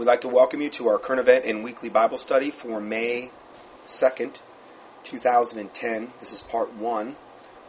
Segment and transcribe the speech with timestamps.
[0.00, 3.32] We'd like to welcome you to our current event and weekly Bible study for May
[3.86, 4.38] 2nd,
[5.04, 6.12] 2010.
[6.20, 7.16] This is part one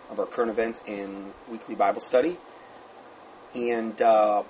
[0.09, 2.37] of our current events and weekly Bible study.
[3.53, 4.43] And uh,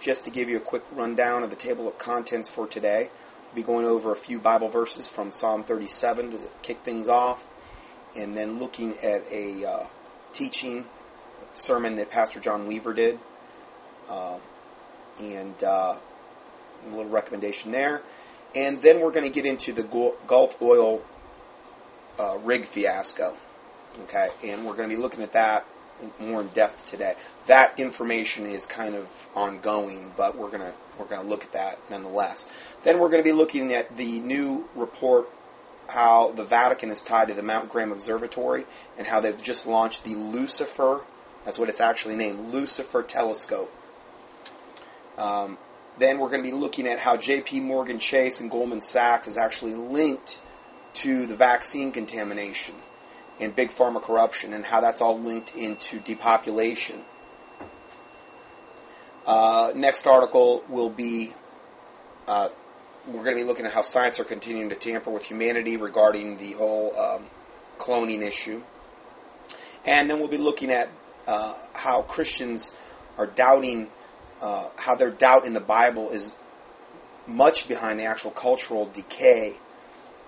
[0.00, 3.10] just to give you a quick rundown of the table of contents for today,
[3.46, 7.44] we'll be going over a few Bible verses from Psalm 37 to kick things off,
[8.14, 9.86] and then looking at a uh,
[10.32, 10.86] teaching
[11.54, 13.18] sermon that Pastor John Weaver did.
[14.08, 14.38] Uh,
[15.18, 15.96] and uh,
[16.86, 18.02] a little recommendation there.
[18.54, 21.02] And then we're going to get into the Gulf oil
[22.18, 23.36] uh, rig fiasco.
[24.04, 25.66] Okay, and we're going to be looking at that
[26.18, 27.14] more in depth today.
[27.46, 31.78] That information is kind of ongoing, but we're going to we're to look at that
[31.90, 32.46] nonetheless.
[32.82, 35.28] Then we're going to be looking at the new report
[35.88, 38.64] how the Vatican is tied to the Mount Graham Observatory
[38.96, 41.02] and how they've just launched the Lucifer,
[41.44, 43.72] that's what it's actually named, Lucifer Telescope.
[45.18, 45.58] Um,
[45.98, 47.60] then we're going to be looking at how J.P.
[47.60, 50.40] Morgan Chase and Goldman Sachs is actually linked
[50.94, 52.74] to the vaccine contamination
[53.40, 57.04] and big pharma corruption and how that's all linked into depopulation.
[59.26, 61.32] Uh, next article will be
[62.26, 62.48] uh,
[63.06, 66.38] we're going to be looking at how science are continuing to tamper with humanity regarding
[66.38, 67.26] the whole um,
[67.78, 68.62] cloning issue.
[69.84, 70.88] And then we'll be looking at
[71.26, 72.72] uh, how Christians
[73.18, 73.88] are doubting
[74.40, 76.34] uh, how their doubt in the Bible is
[77.26, 79.54] much behind the actual cultural decay,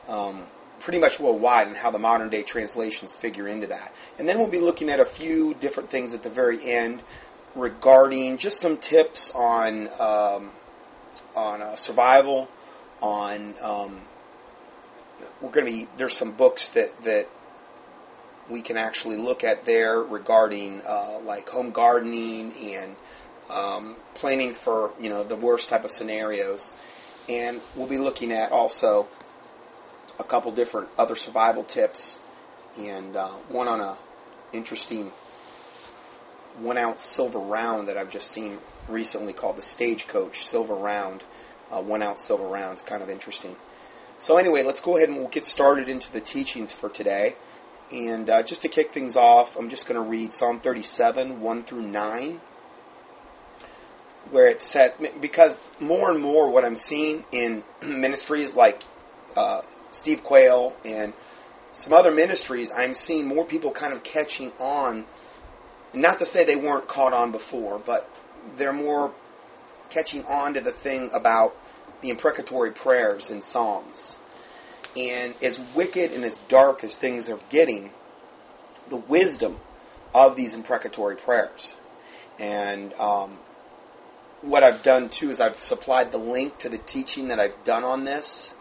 [0.09, 0.45] um,
[0.81, 3.93] pretty much worldwide, and how the modern day translations figure into that.
[4.19, 7.03] And then we'll be looking at a few different things at the very end
[7.55, 10.51] regarding just some tips on um,
[11.35, 12.49] on uh, survival,
[13.01, 14.01] on um,
[15.41, 17.29] we're going to be there's some books that that
[18.49, 22.97] we can actually look at there regarding uh, like home gardening and
[23.51, 26.75] um, planning for you know the worst type of scenarios,
[27.29, 29.09] and we'll be looking at also
[30.19, 32.19] a couple different other survival tips,
[32.79, 33.97] and uh, one on a
[34.53, 35.13] interesting
[36.59, 38.59] one ounce silver round that I've just seen
[38.89, 41.25] recently called the Stagecoach Silver Round,
[41.71, 42.75] uh, one ounce silver round.
[42.75, 43.57] It's kind of interesting.
[44.19, 47.37] So anyway, let's go ahead and we'll get started into the teachings for today.
[47.93, 51.63] And uh, just to kick things off, I'm just going to read Psalm 37, 1
[51.63, 52.41] through 9
[54.31, 58.83] where it says because more and more what I'm seeing in ministries like
[59.37, 61.13] uh, Steve Quayle and
[61.73, 65.05] some other ministries, I'm seeing more people kind of catching on.
[65.93, 68.11] Not to say they weren't caught on before, but
[68.57, 69.13] they're more
[69.91, 71.57] catching on to the thing about
[72.01, 74.19] the imprecatory prayers in Psalms.
[74.97, 77.91] And as wicked and as dark as things are getting,
[78.89, 79.59] the wisdom
[80.15, 81.77] of these imprecatory prayers.
[82.39, 83.39] And um,
[84.43, 87.85] what I've done too is I've supplied the link to the teaching that I've done
[87.85, 88.55] on this.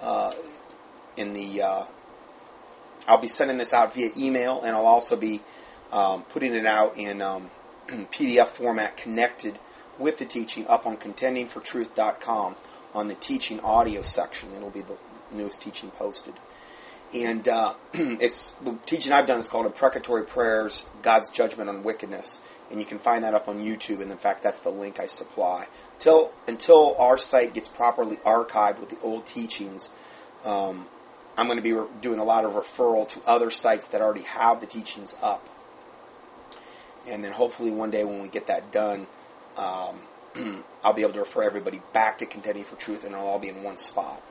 [0.00, 0.32] Uh,
[1.16, 1.84] in the, uh,
[3.08, 5.42] I'll be sending this out via email, and I'll also be
[5.92, 7.50] um, putting it out in um,
[7.88, 9.58] PDF format connected
[9.98, 12.56] with the teaching up on contendingfortruth.com
[12.94, 14.50] on the teaching audio section.
[14.56, 14.96] It'll be the
[15.32, 16.34] newest teaching posted.
[17.14, 22.40] And uh, it's the teaching I've done is called Imprecatory Prayers: God's Judgment on Wickedness
[22.70, 24.00] and you can find that up on YouTube.
[24.00, 25.66] And in fact, that's the link I supply.
[25.98, 29.90] Till until our site gets properly archived with the old teachings,
[30.44, 30.86] um,
[31.36, 34.22] I'm going to be re- doing a lot of referral to other sites that already
[34.22, 35.48] have the teachings up.
[37.06, 39.06] And then hopefully one day when we get that done,
[39.56, 40.00] um,
[40.82, 43.48] I'll be able to refer everybody back to Contending for Truth, and it'll all be
[43.48, 44.22] in one spot.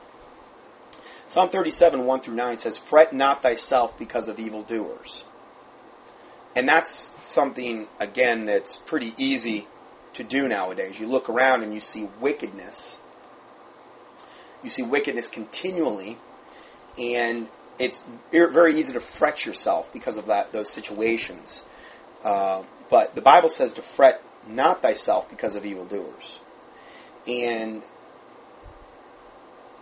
[1.28, 5.24] Psalm 37, 1 through 9 says, Fret not thyself because of evildoers
[6.56, 9.68] and that's something, again, that's pretty easy
[10.14, 10.98] to do nowadays.
[10.98, 12.98] You look around and you see wickedness.
[14.64, 16.16] You see wickedness continually,
[16.98, 17.48] and
[17.78, 21.62] it's very easy to fret yourself because of that those situations.
[22.24, 26.40] Uh, but the Bible says to fret not thyself because of evildoers.
[27.26, 27.82] And,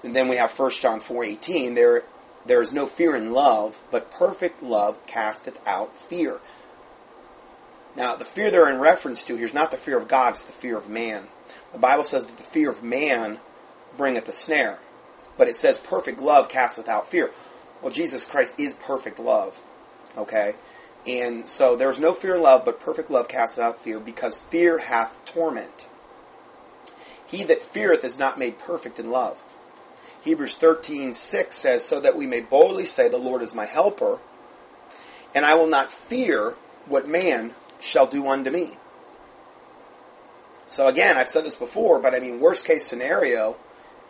[0.05, 2.03] and then we have 1 John 4.18, there,
[2.45, 6.41] there is no fear in love, but perfect love casteth out fear.
[7.97, 10.45] Now, the fear they're in reference to here is not the fear of God, it's
[10.45, 11.25] the fear of man.
[11.73, 13.39] The Bible says that the fear of man
[13.97, 14.79] bringeth a snare.
[15.37, 17.31] But it says perfect love casteth out fear.
[17.83, 19.63] Well, Jesus Christ is perfect love.
[20.17, 20.55] Okay?
[21.07, 24.79] And so there's no fear in love, but perfect love casteth out fear, because fear
[24.79, 25.87] hath torment.
[27.27, 29.37] He that feareth is not made perfect in love.
[30.25, 34.19] Hebrews 13, 6 says, So that we may boldly say, The Lord is my helper,
[35.35, 36.55] and I will not fear
[36.87, 38.79] what man shall do unto me.
[40.69, 43.57] So again, I've said this before, but I mean, worst case scenario,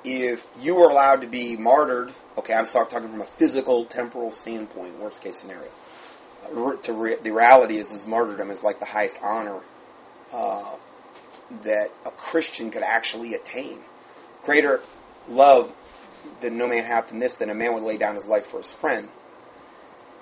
[0.04, 4.98] if you were allowed to be martyred, okay, I'm talking from a physical, temporal standpoint,
[4.98, 5.70] worst case scenario.
[6.44, 9.62] Uh, to re- the reality is, is martyrdom is like the highest honor
[10.32, 10.76] uh,
[11.62, 13.80] that a Christian could actually attain.
[14.44, 14.80] Greater
[15.28, 15.72] love
[16.40, 18.58] than no man hath in this, than a man would lay down his life for
[18.58, 19.08] his friend.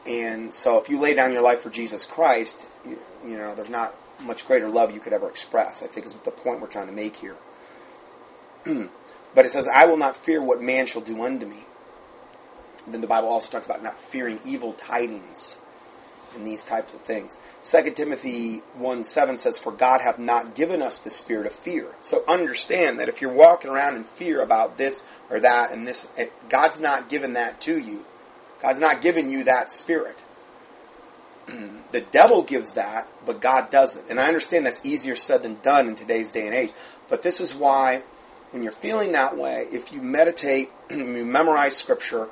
[0.06, 3.69] And so, if you lay down your life for Jesus Christ, you, you know, there's
[3.69, 5.82] not much greater love you could ever express.
[5.82, 7.37] I think is the point we're trying to make here.
[9.34, 11.64] but it says, "I will not fear what man shall do unto me."
[12.84, 15.58] And then the Bible also talks about not fearing evil tidings
[16.34, 17.37] and these types of things.
[17.64, 21.88] 2 Timothy 1 7 says, For God hath not given us the spirit of fear.
[22.02, 26.08] So understand that if you're walking around in fear about this or that and this,
[26.17, 28.05] eh, God's not given that to you.
[28.61, 30.19] God's not given you that spirit.
[31.93, 34.08] the devil gives that, but God doesn't.
[34.08, 36.73] And I understand that's easier said than done in today's day and age.
[37.08, 38.02] But this is why,
[38.52, 42.28] when you're feeling that way, if you meditate, you memorize scripture,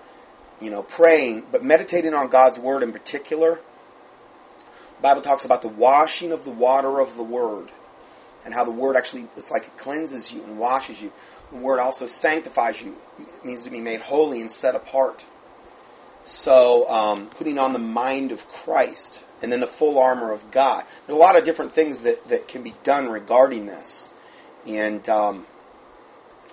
[0.61, 3.61] you know, praying, but meditating on God's word in particular,
[5.03, 7.71] Bible talks about the washing of the water of the Word
[8.45, 11.13] and how the Word actually, it's like it cleanses you and washes you.
[11.51, 12.97] The Word also sanctifies you.
[13.19, 15.25] It means to be made holy and set apart.
[16.25, 20.85] So, um, putting on the mind of Christ and then the full armor of God.
[21.07, 24.11] There's a lot of different things that, that can be done regarding this.
[24.67, 25.47] And um,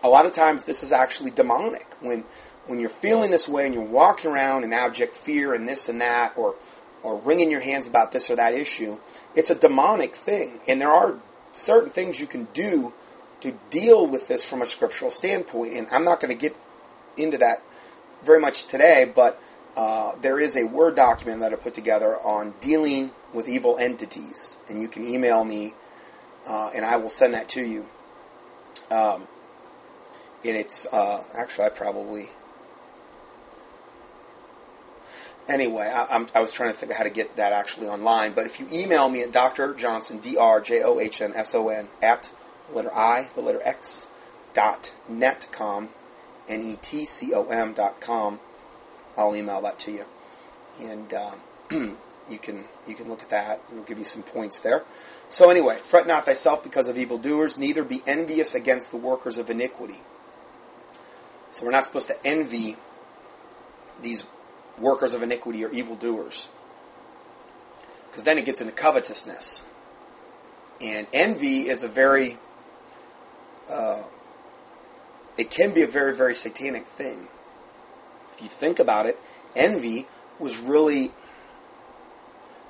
[0.03, 1.85] a lot of times this is actually demonic.
[1.99, 2.23] When,
[2.65, 5.99] when you're feeling this way and you're walking around in abject fear and this and
[6.01, 6.55] that, or
[7.03, 8.97] or wringing your hands about this or that issue.
[9.35, 10.59] It's a demonic thing.
[10.67, 11.19] And there are
[11.51, 12.93] certain things you can do
[13.41, 15.73] to deal with this from a scriptural standpoint.
[15.73, 16.55] And I'm not going to get
[17.15, 17.61] into that
[18.23, 19.41] very much today, but
[19.75, 24.57] uh, there is a Word document that I put together on dealing with evil entities.
[24.67, 25.75] And you can email me,
[26.47, 27.85] uh, and I will send that to you.
[28.89, 29.27] Um,
[30.43, 32.29] and it's uh, actually, I probably
[35.47, 38.33] anyway, I, I, was trying to think of how to get that actually online.
[38.33, 39.73] But if you email me at Dr.
[39.73, 42.31] Johnson, D R J O H N S O N, at
[42.69, 44.07] the letter I, the letter X,
[44.53, 45.89] dot netcom,
[46.47, 48.39] N E T C O M dot com,
[49.17, 50.05] I'll email that to you.
[50.79, 51.35] And uh,
[51.71, 53.61] you can you can look at that.
[53.71, 54.83] We'll give you some points there.
[55.29, 59.49] So anyway, fret not thyself because of evildoers, neither be envious against the workers of
[59.49, 60.01] iniquity.
[61.51, 62.77] So we're not supposed to envy
[64.01, 64.27] these
[64.79, 66.49] workers of iniquity or evildoers.
[68.09, 69.63] Because then it gets into covetousness.
[70.81, 72.37] And envy is a very,
[73.69, 74.03] uh,
[75.37, 77.27] it can be a very, very satanic thing.
[78.35, 79.19] If you think about it,
[79.55, 80.07] envy
[80.39, 81.11] was really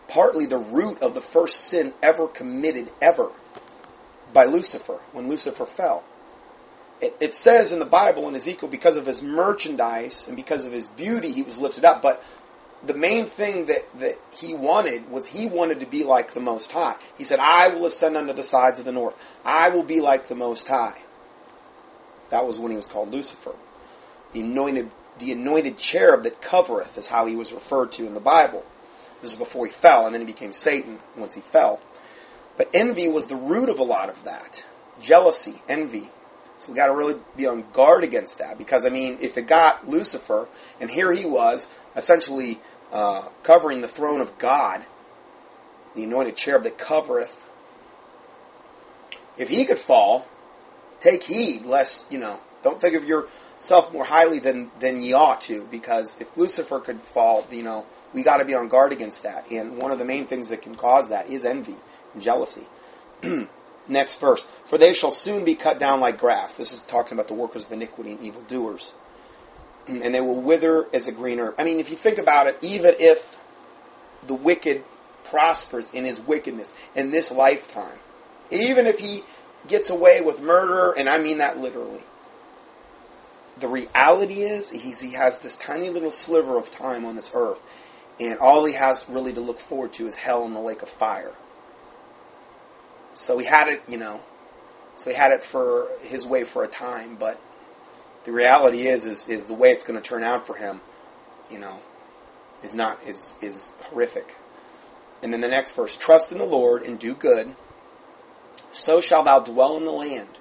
[0.07, 3.31] partly the root of the first sin ever committed, ever,
[4.33, 6.03] by Lucifer, when Lucifer fell
[7.01, 10.71] it, it says in the Bible in Ezekiel, because of his merchandise and because of
[10.71, 12.01] his beauty, he was lifted up.
[12.01, 12.23] But
[12.85, 16.71] the main thing that, that he wanted was he wanted to be like the Most
[16.71, 16.95] High.
[17.17, 19.15] He said, I will ascend unto the sides of the north.
[19.43, 21.01] I will be like the Most High.
[22.29, 23.55] That was when he was called Lucifer.
[24.33, 28.19] The anointed, the anointed cherub that covereth is how he was referred to in the
[28.19, 28.65] Bible.
[29.21, 31.79] This is before he fell, and then he became Satan once he fell.
[32.57, 34.63] But envy was the root of a lot of that.
[34.99, 36.11] Jealousy, envy,
[36.59, 39.47] so we got to really be on guard against that because I mean, if it
[39.47, 40.47] got Lucifer,
[40.79, 42.59] and here he was essentially
[42.91, 44.83] uh, covering the throne of God,
[45.95, 47.45] the anointed cherub that covereth.
[49.37, 50.27] If he could fall,
[50.99, 52.39] take heed lest you know.
[52.63, 57.01] Don't think of yourself more highly than than ye ought to, because if Lucifer could
[57.01, 59.51] fall, you know, we got to be on guard against that.
[59.51, 61.75] And one of the main things that can cause that is envy
[62.13, 62.65] and jealousy.
[63.87, 64.47] Next verse.
[64.65, 66.55] For they shall soon be cut down like grass.
[66.55, 68.93] This is talking about the workers of iniquity and evildoers.
[69.87, 71.55] Mm, and they will wither as a green herb.
[71.57, 73.37] I mean, if you think about it, even if
[74.25, 74.83] the wicked
[75.23, 77.97] prospers in his wickedness in this lifetime,
[78.51, 79.23] even if he
[79.67, 82.01] gets away with murder, and I mean that literally,
[83.59, 87.59] the reality is he has this tiny little sliver of time on this earth,
[88.19, 90.89] and all he has really to look forward to is hell and the lake of
[90.89, 91.35] fire.
[93.17, 94.21] So he had it, you know,
[94.95, 97.41] so he had it for his way for a time, but
[98.25, 100.81] the reality is, is, is the way it's going to turn out for him,
[101.49, 101.79] you know,
[102.61, 104.35] is not, is, is horrific.
[105.23, 107.55] And then the next verse, trust in the Lord and do good,
[108.71, 110.37] so shall thou dwell in the land,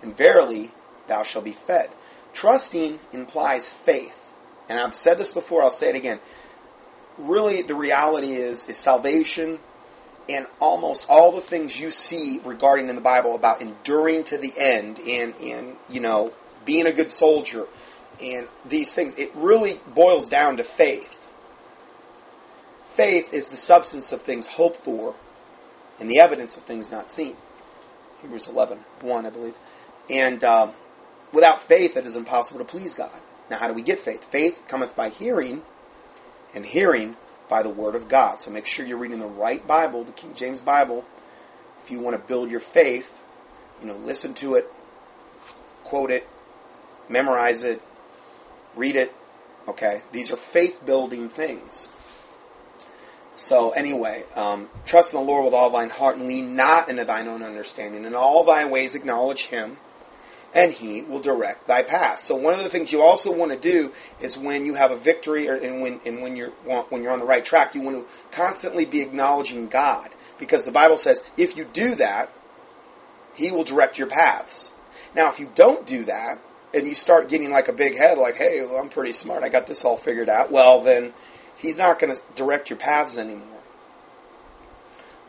[0.00, 0.70] and verily
[1.08, 1.90] thou shalt be fed.
[2.32, 4.18] Trusting implies faith.
[4.66, 6.20] And I've said this before, I'll say it again.
[7.18, 9.58] Really, the reality is, is salvation
[10.28, 14.52] and almost all the things you see regarding in the Bible about enduring to the
[14.56, 16.32] end and, and you know,
[16.64, 17.66] being a good soldier
[18.22, 21.18] and these things, it really boils down to faith.
[22.94, 25.14] Faith is the substance of things hoped for
[25.98, 27.36] and the evidence of things not seen.
[28.22, 29.54] Hebrews 11, 1, I believe.
[30.08, 30.72] And um,
[31.32, 33.20] without faith, it is impossible to please God.
[33.50, 34.24] Now, how do we get faith?
[34.24, 35.62] Faith cometh by hearing,
[36.54, 37.16] and hearing
[37.48, 38.40] by the Word of God.
[38.40, 41.04] So make sure you're reading the right Bible, the King James Bible.
[41.84, 43.20] If you want to build your faith,
[43.80, 44.72] you know, listen to it,
[45.84, 46.26] quote it,
[47.08, 47.82] memorize it,
[48.74, 49.14] read it.
[49.68, 51.88] Okay, these are faith building things.
[53.36, 57.04] So anyway, um, trust in the Lord with all thine heart and lean not into
[57.04, 58.04] thine own understanding.
[58.04, 59.78] In all thy ways acknowledge him,
[60.54, 62.20] and he will direct thy path.
[62.20, 64.96] So one of the things you also want to do is when you have a
[64.96, 67.96] victory or, and when and when you're when you're on the right track, you want
[67.96, 72.30] to constantly be acknowledging God because the Bible says if you do that,
[73.34, 74.72] he will direct your paths.
[75.14, 76.40] Now, if you don't do that
[76.72, 79.42] and you start getting like a big head like, "Hey, well, I'm pretty smart.
[79.42, 81.14] I got this all figured out." Well, then
[81.56, 83.48] he's not going to direct your paths anymore.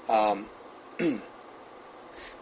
[0.07, 0.49] Um,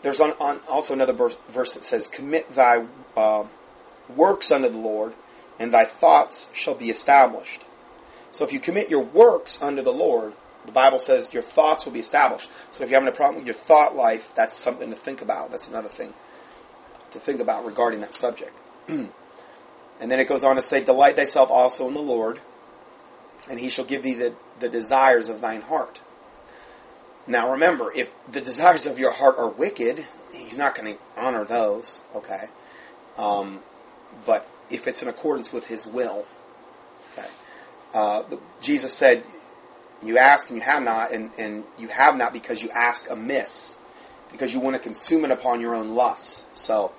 [0.03, 2.85] there's on, on also another verse, verse, that says, "Commit thy
[3.17, 3.45] uh,
[4.15, 5.13] works unto the Lord,
[5.59, 7.63] and thy thoughts shall be established."
[8.31, 10.33] So if you commit your works unto the Lord,
[10.65, 12.49] the Bible says your thoughts will be established.
[12.71, 15.51] So if you're having a problem with your thought life, that's something to think about.
[15.51, 16.13] That's another thing
[17.11, 18.57] to think about regarding that subject.
[18.87, 19.11] and
[19.99, 22.39] then it goes on to say, "Delight thyself also in the Lord."
[23.49, 26.01] and he shall give thee the, the desires of thine heart.
[27.25, 31.45] Now remember, if the desires of your heart are wicked, he's not going to honor
[31.45, 32.49] those, okay?
[33.17, 33.61] Um,
[34.25, 36.25] but if it's in accordance with his will,
[37.11, 37.27] okay?
[37.93, 38.23] Uh,
[38.61, 39.25] Jesus said,
[40.03, 43.77] You ask and you have not, and, and you have not because you ask amiss,
[44.31, 46.45] because you want to consume it upon your own lusts.
[46.53, 46.91] So,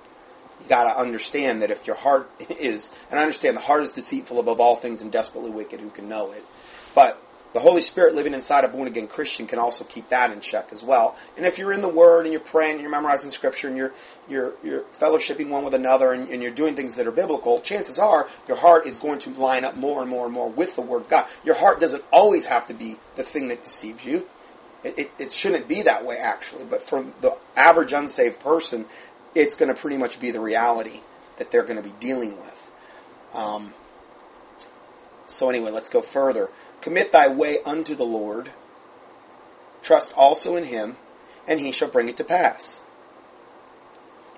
[0.61, 3.91] you got to understand that if your heart is, and I understand the heart is
[3.91, 6.43] deceitful above all things and desperately wicked, who can know it?
[6.95, 7.21] But
[7.55, 10.73] the Holy Spirit living inside a born again Christian can also keep that in check
[10.73, 11.15] as well.
[11.37, 13.93] And if you're in the Word and you're praying and you're memorizing Scripture and you're
[14.27, 17.97] you're you're fellowshipping one with another and, and, you're doing things that are biblical, chances
[17.97, 20.81] are your heart is going to line up more and more and more with the
[20.81, 21.27] Word of God.
[21.45, 24.27] Your heart doesn't always have to be the thing that deceives you.
[24.83, 28.83] It, it, it shouldn't be that way actually, but for the average unsaved person,
[29.33, 30.99] it's going to pretty much be the reality
[31.37, 32.71] that they're going to be dealing with.
[33.33, 33.73] Um,
[35.27, 36.49] so, anyway, let's go further.
[36.85, 38.51] Commit thy way unto the Lord,
[39.81, 40.97] trust also in him,
[41.47, 42.81] and he shall bring it to pass.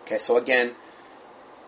[0.04, 0.76] Okay, so again,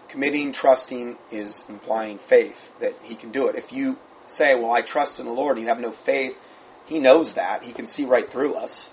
[0.07, 3.57] committing, trusting is implying faith that he can do it.
[3.57, 6.39] If you say, Well, I trust in the Lord, and you have no faith,
[6.85, 7.65] he knows that.
[7.65, 8.89] He can see right through us.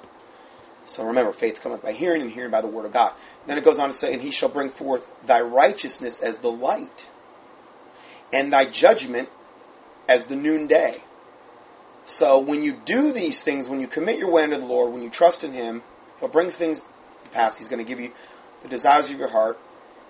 [0.86, 3.12] So remember, faith cometh by hearing, and hearing by the word of God.
[3.42, 6.38] And then it goes on to say, And he shall bring forth thy righteousness as
[6.38, 7.06] the light,
[8.32, 9.28] and thy judgment
[10.08, 11.04] as the noonday.
[12.06, 15.02] So when you do these things, when you commit your way unto the Lord, when
[15.02, 15.82] you trust in Him,
[16.20, 16.82] He'll bring things
[17.24, 17.58] to pass.
[17.58, 18.12] He's going to give you
[18.62, 19.58] the desires of your heart.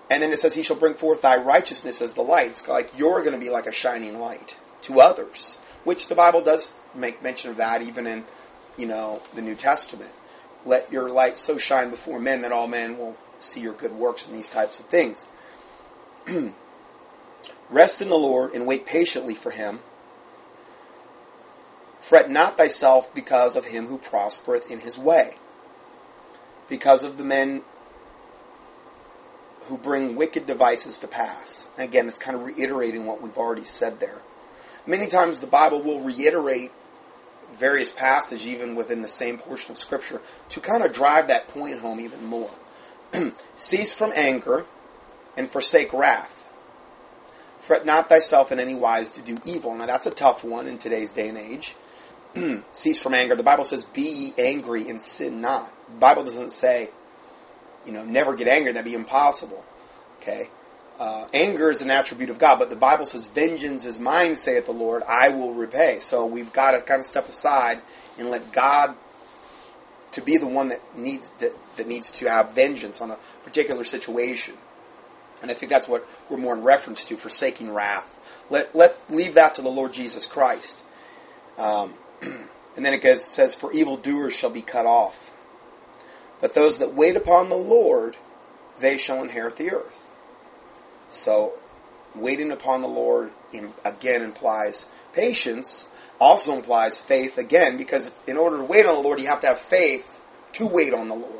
[0.09, 2.51] And then it says, He shall bring forth thy righteousness as the light.
[2.51, 6.41] It's like you're going to be like a shining light to others, which the Bible
[6.41, 8.25] does make mention of that even in,
[8.77, 10.11] you know, the New Testament.
[10.65, 14.27] Let your light so shine before men that all men will see your good works
[14.27, 15.25] and these types of things.
[17.69, 19.79] Rest in the Lord and wait patiently for him.
[22.01, 25.35] Fret not thyself because of him who prospereth in his way,
[26.69, 27.63] because of the men
[29.67, 31.67] who bring wicked devices to pass.
[31.77, 34.19] And again, it's kind of reiterating what we've already said there.
[34.85, 36.71] Many times the Bible will reiterate
[37.53, 41.79] various passages, even within the same portion of Scripture, to kind of drive that point
[41.79, 42.51] home even more.
[43.57, 44.65] Cease from anger
[45.35, 46.45] and forsake wrath.
[47.59, 49.75] Fret not thyself in any wise to do evil.
[49.75, 51.75] Now that's a tough one in today's day and age.
[52.71, 53.35] Cease from anger.
[53.35, 56.89] The Bible says, "Be ye angry and sin not." The Bible doesn't say,
[57.85, 58.71] you know, never get angry.
[58.71, 59.63] That'd be impossible.
[60.21, 60.49] Okay.
[60.99, 64.65] Uh, anger is an attribute of God, but the Bible says, "Vengeance is mine," saith
[64.65, 65.03] the Lord.
[65.03, 65.99] I will repay.
[65.99, 67.81] So we've got to kind of step aside
[68.17, 68.95] and let God
[70.11, 73.83] to be the one that needs that, that needs to have vengeance on a particular
[73.83, 74.55] situation.
[75.41, 78.17] And I think that's what we're more in reference to, forsaking wrath.
[78.49, 80.79] Let let leave that to the Lord Jesus Christ.
[81.57, 85.31] Um, and then it goes, says, "For evildoers shall be cut off,
[86.41, 88.17] but those that wait upon the Lord,
[88.79, 89.99] they shall inherit the earth."
[91.09, 91.53] So,
[92.15, 95.87] waiting upon the Lord in, again implies patience.
[96.19, 99.47] Also implies faith again, because in order to wait on the Lord, you have to
[99.47, 100.19] have faith
[100.53, 101.33] to wait on the Lord.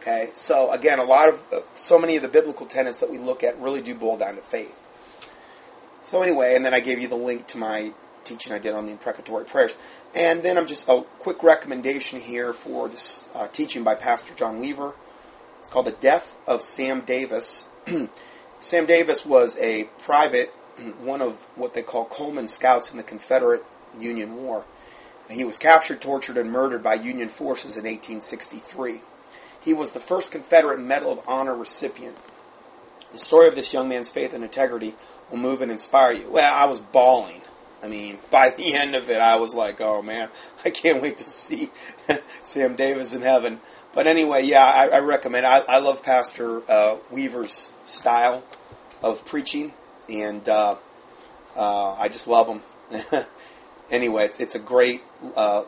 [0.00, 3.42] Okay, so again, a lot of so many of the biblical tenets that we look
[3.42, 4.74] at really do boil down to faith.
[6.04, 7.92] So anyway, and then I gave you the link to my
[8.28, 9.76] teaching I did on the imprecatory prayers,
[10.14, 14.60] and then I'm just a quick recommendation here for this uh, teaching by Pastor John
[14.60, 14.94] Weaver.
[15.60, 17.66] It's called "The Death of Sam Davis."
[18.60, 20.50] Sam Davis was a private,
[21.00, 23.64] one of what they call Coleman Scouts in the Confederate
[23.98, 24.64] Union War.
[25.30, 29.02] He was captured, tortured, and murdered by Union forces in 1863.
[29.60, 32.16] He was the first Confederate Medal of Honor recipient.
[33.12, 34.94] The story of this young man's faith and integrity
[35.30, 36.30] will move and inspire you.
[36.30, 37.42] Well, I was bawling.
[37.82, 40.28] I mean, by the end of it, I was like, oh man,
[40.64, 41.70] I can't wait to see
[42.42, 43.60] Sam Davis in heaven.
[43.94, 45.46] But anyway, yeah, I, I recommend.
[45.46, 48.44] I, I love Pastor uh, Weaver's style
[49.02, 49.72] of preaching,
[50.08, 50.76] and uh,
[51.56, 52.62] uh, I just love him.
[53.90, 55.02] anyway, it's, it's a great
[55.34, 55.64] uh,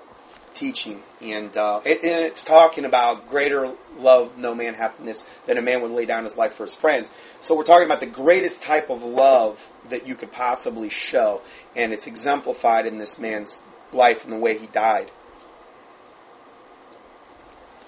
[0.61, 5.63] teaching, and, uh, it, and it's talking about greater love no man happiness than a
[5.63, 7.11] man would lay down his life for his friends.
[7.41, 11.41] So we're talking about the greatest type of love that you could possibly show,
[11.75, 13.63] and it's exemplified in this man's
[13.93, 15.11] life and the way he died.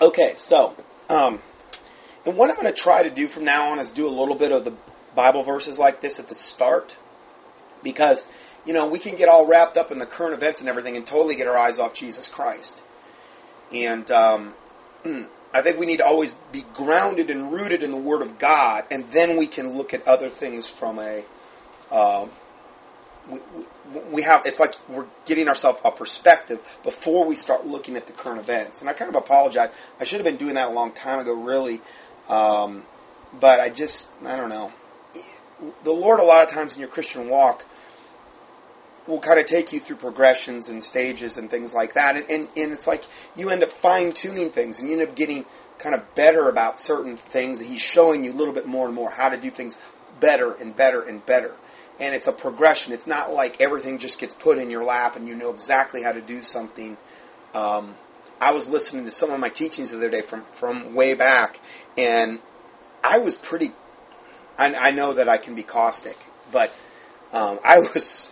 [0.00, 0.74] Okay, so
[1.10, 1.42] um,
[2.24, 4.34] and what I'm going to try to do from now on is do a little
[4.34, 4.72] bit of the
[5.14, 6.96] Bible verses like this at the start,
[7.82, 8.26] because
[8.64, 11.06] you know, we can get all wrapped up in the current events and everything and
[11.06, 12.82] totally get our eyes off Jesus Christ.
[13.72, 14.54] And um,
[15.54, 18.84] I think we need to always be grounded and rooted in the Word of God,
[18.90, 21.24] and then we can look at other things from a.
[21.90, 22.26] Uh,
[23.28, 23.38] we,
[23.94, 28.06] we, we have it's like we're getting ourselves a perspective before we start looking at
[28.06, 28.80] the current events.
[28.80, 29.70] And I kind of apologize.
[30.00, 31.80] I should have been doing that a long time ago, really.
[32.28, 32.84] Um,
[33.38, 34.72] but I just I don't know.
[35.84, 37.64] The Lord, a lot of times in your Christian walk,
[39.06, 42.16] will kind of take you through progressions and stages and things like that.
[42.16, 43.04] And, and, and it's like
[43.36, 45.44] you end up fine tuning things and you end up getting
[45.78, 47.60] kind of better about certain things.
[47.60, 49.76] He's showing you a little bit more and more how to do things
[50.20, 51.56] better and better and better.
[51.98, 52.92] And it's a progression.
[52.92, 56.12] It's not like everything just gets put in your lap and you know exactly how
[56.12, 56.96] to do something.
[57.54, 57.96] Um,
[58.40, 61.60] I was listening to some of my teachings the other day from, from way back,
[61.96, 62.40] and
[63.04, 63.72] I was pretty.
[64.58, 66.18] I, I know that I can be caustic,
[66.50, 66.72] but
[67.32, 68.31] um, I was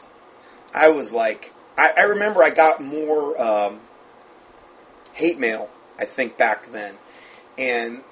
[0.73, 3.81] I was like, I, I remember I got more um,
[5.13, 6.95] hate mail, I think, back then.
[7.59, 8.03] And,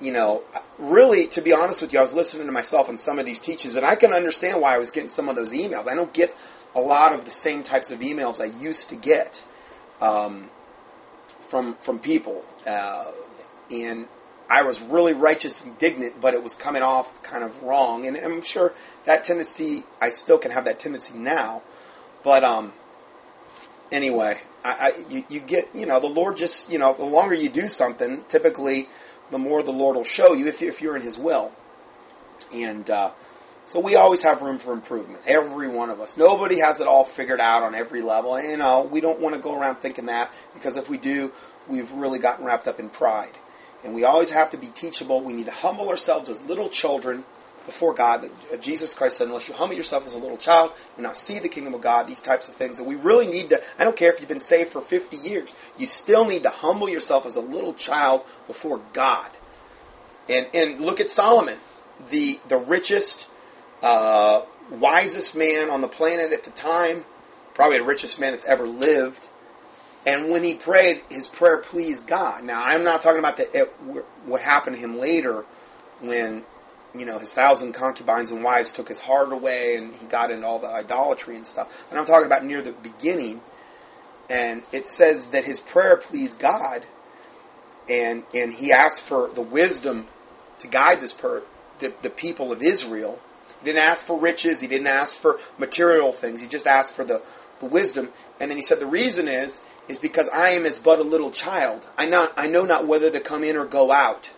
[0.00, 0.42] you know,
[0.78, 3.40] really, to be honest with you, I was listening to myself in some of these
[3.40, 5.88] teachings, and I can understand why I was getting some of those emails.
[5.88, 6.34] I don't get
[6.74, 9.42] a lot of the same types of emails I used to get
[10.00, 10.50] um,
[11.48, 13.10] from from people, uh,
[13.70, 14.06] and
[14.50, 18.06] I was really righteous, and indignant, but it was coming off kind of wrong.
[18.06, 21.62] And I'm sure that tendency, I still can have that tendency now.
[22.22, 22.72] But um,
[23.92, 27.34] anyway, I, I you, you get you know the Lord just you know the longer
[27.34, 28.88] you do something, typically
[29.30, 31.52] the more the Lord will show you if, you, if you're in His will.
[32.52, 33.10] And uh,
[33.66, 35.20] so we always have room for improvement.
[35.26, 36.16] Every one of us.
[36.16, 38.36] Nobody has it all figured out on every level.
[38.36, 41.32] And, you know, we don't want to go around thinking that because if we do,
[41.68, 43.36] we've really gotten wrapped up in pride.
[43.84, 45.20] And we always have to be teachable.
[45.20, 47.24] We need to humble ourselves as little children
[47.68, 48.30] before God.
[48.60, 51.50] Jesus Christ said, unless you humble yourself as a little child, you not see the
[51.50, 52.78] kingdom of God, these types of things.
[52.78, 55.52] And we really need to, I don't care if you've been saved for 50 years,
[55.76, 59.30] you still need to humble yourself as a little child before God.
[60.30, 61.58] And, and look at Solomon,
[62.08, 63.28] the, the richest,
[63.82, 67.04] uh, wisest man on the planet at the time,
[67.52, 69.28] probably the richest man that's ever lived.
[70.08, 72.42] And when he prayed, his prayer pleased God.
[72.42, 73.66] Now, I'm not talking about the, it,
[74.24, 75.44] what happened to him later
[76.00, 76.46] when
[76.94, 80.46] you know, his thousand concubines and wives took his heart away and he got into
[80.46, 81.84] all the idolatry and stuff.
[81.90, 83.42] And I'm talking about near the beginning.
[84.30, 86.86] And it says that his prayer pleased God
[87.86, 90.06] and, and he asked for the wisdom
[90.60, 91.42] to guide this per,
[91.80, 93.18] the, the people of Israel.
[93.60, 94.60] He didn't ask for riches.
[94.62, 96.40] He didn't ask for material things.
[96.40, 97.22] He just asked for the,
[97.60, 98.08] the wisdom.
[98.40, 101.30] And then he said, the reason is, is because I am as but a little
[101.30, 101.84] child.
[101.96, 104.30] I not, I know not whether to come in or go out.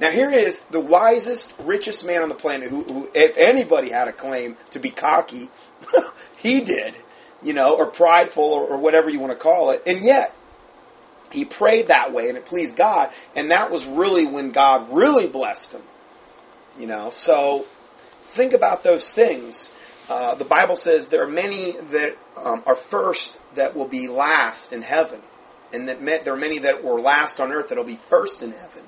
[0.00, 4.08] Now here is the wisest, richest man on the planet who, who if anybody had
[4.08, 5.50] a claim to be cocky,
[6.36, 6.94] he did,
[7.42, 9.82] you know, or prideful or, or whatever you want to call it.
[9.86, 10.34] And yet,
[11.30, 13.10] he prayed that way and it pleased God.
[13.36, 15.82] And that was really when God really blessed him.
[16.78, 17.66] You know, so
[18.22, 19.70] think about those things.
[20.08, 24.72] Uh, the Bible says there are many that um, are first that will be last
[24.72, 25.20] in heaven.
[25.72, 28.52] And that there are many that were last on earth that will be first in
[28.52, 28.84] heaven.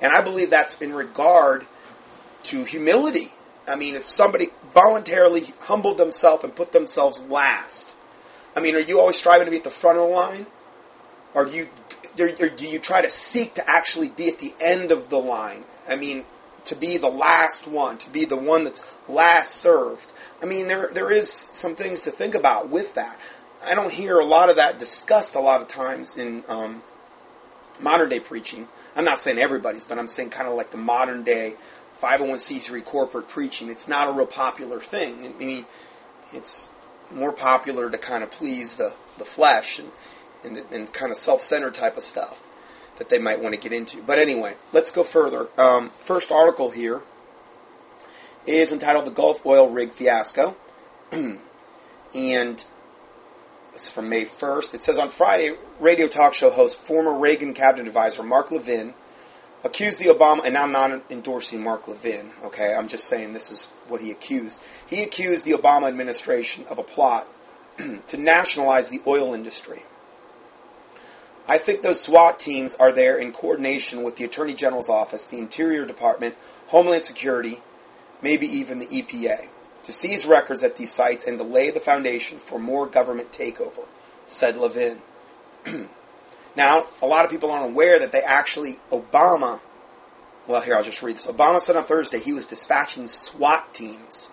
[0.00, 1.66] And I believe that's in regard
[2.44, 3.32] to humility.
[3.68, 7.92] I mean, if somebody voluntarily humbled themselves and put themselves last,
[8.56, 10.46] I mean, are you always striving to be at the front of the line?
[11.34, 11.68] Do you
[12.18, 15.64] or do you try to seek to actually be at the end of the line?
[15.88, 16.24] I mean,
[16.64, 20.06] to be the last one, to be the one that's last served.
[20.42, 23.18] I mean, there there is some things to think about with that.
[23.62, 26.82] I don't hear a lot of that discussed a lot of times in um,
[27.78, 28.68] modern day preaching.
[28.96, 31.54] I'm not saying everybody's, but I'm saying kind of like the modern day
[32.02, 33.68] 501c3 corporate preaching.
[33.68, 35.26] It's not a real popular thing.
[35.26, 35.66] I mean,
[36.32, 36.70] it's
[37.10, 39.90] more popular to kind of please the, the flesh and,
[40.42, 42.42] and, and kind of self centered type of stuff
[43.00, 44.02] that they might want to get into.
[44.02, 45.48] But anyway, let's go further.
[45.56, 47.00] Um, first article here
[48.46, 50.54] is entitled The Gulf Oil Rig Fiasco.
[51.10, 51.40] and
[53.74, 54.74] it's from May 1st.
[54.74, 58.92] It says on Friday, radio talk show host, former Reagan cabinet advisor Mark Levin
[59.64, 62.74] accused the Obama, and I'm not endorsing Mark Levin, okay?
[62.74, 64.60] I'm just saying this is what he accused.
[64.86, 67.26] He accused the Obama administration of a plot
[68.08, 69.84] to nationalize the oil industry.
[71.46, 75.38] I think those SWAT teams are there in coordination with the Attorney General's office, the
[75.38, 76.36] Interior Department,
[76.68, 77.60] Homeland Security,
[78.22, 79.46] maybe even the EPA,
[79.82, 83.86] to seize records at these sites and to lay the foundation for more government takeover,
[84.26, 85.00] said Levin.
[86.56, 89.60] Now, a lot of people aren't aware that they actually, Obama,
[90.46, 91.26] well, here, I'll just read this.
[91.26, 94.30] Obama said on Thursday he was dispatching SWAT teams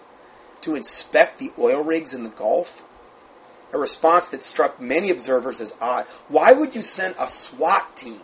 [0.61, 2.83] to inspect the oil rigs in the Gulf.
[3.73, 6.05] A response that struck many observers as odd.
[6.29, 8.21] Why would you send a SWAT team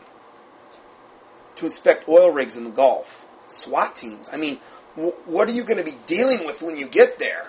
[1.55, 3.25] to inspect oil rigs in the Gulf?
[3.47, 4.29] SWAT teams.
[4.31, 4.59] I mean,
[4.95, 7.47] what are you going to be dealing with when you get there?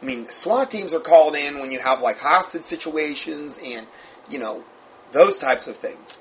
[0.00, 3.86] I mean, SWAT teams are called in when you have like hostage situations and,
[4.28, 4.62] you know,
[5.10, 6.18] those types of things.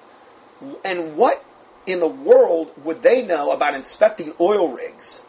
[0.83, 1.43] And what
[1.85, 5.21] in the world would they know about inspecting oil rigs?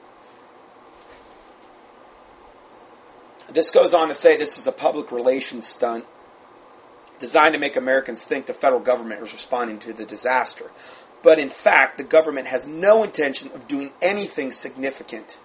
[3.51, 6.05] This goes on to say this is a public relations stunt
[7.19, 10.71] designed to make Americans think the federal government is responding to the disaster.
[11.23, 15.39] But in fact, the government has no intention of doing anything significant.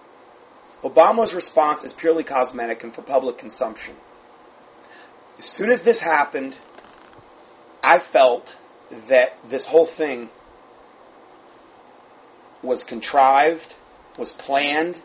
[0.83, 3.95] Obama's response is purely cosmetic and for public consumption.
[5.37, 6.57] As soon as this happened,
[7.81, 8.57] I felt
[9.07, 10.29] that this whole thing
[12.61, 13.75] was contrived,
[14.17, 15.01] was planned,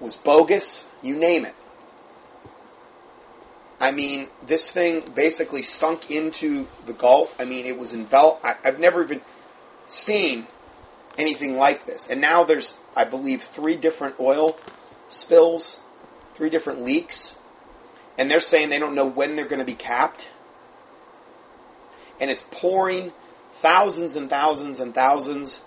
[0.00, 1.54] was bogus, you name it.
[3.84, 7.38] I mean, this thing basically sunk into the Gulf.
[7.38, 8.42] I mean, it was enveloped.
[8.42, 9.20] I, have never even
[9.86, 10.46] seen
[11.18, 12.08] anything like this.
[12.08, 14.56] And now there's, I believe, three different oil
[15.08, 15.80] spills,
[16.32, 17.36] three different leaks.
[18.16, 20.28] And they're saying they don't know when they're going to be capped
[22.20, 23.12] and it's pouring
[23.52, 25.62] thousands and thousands and thousands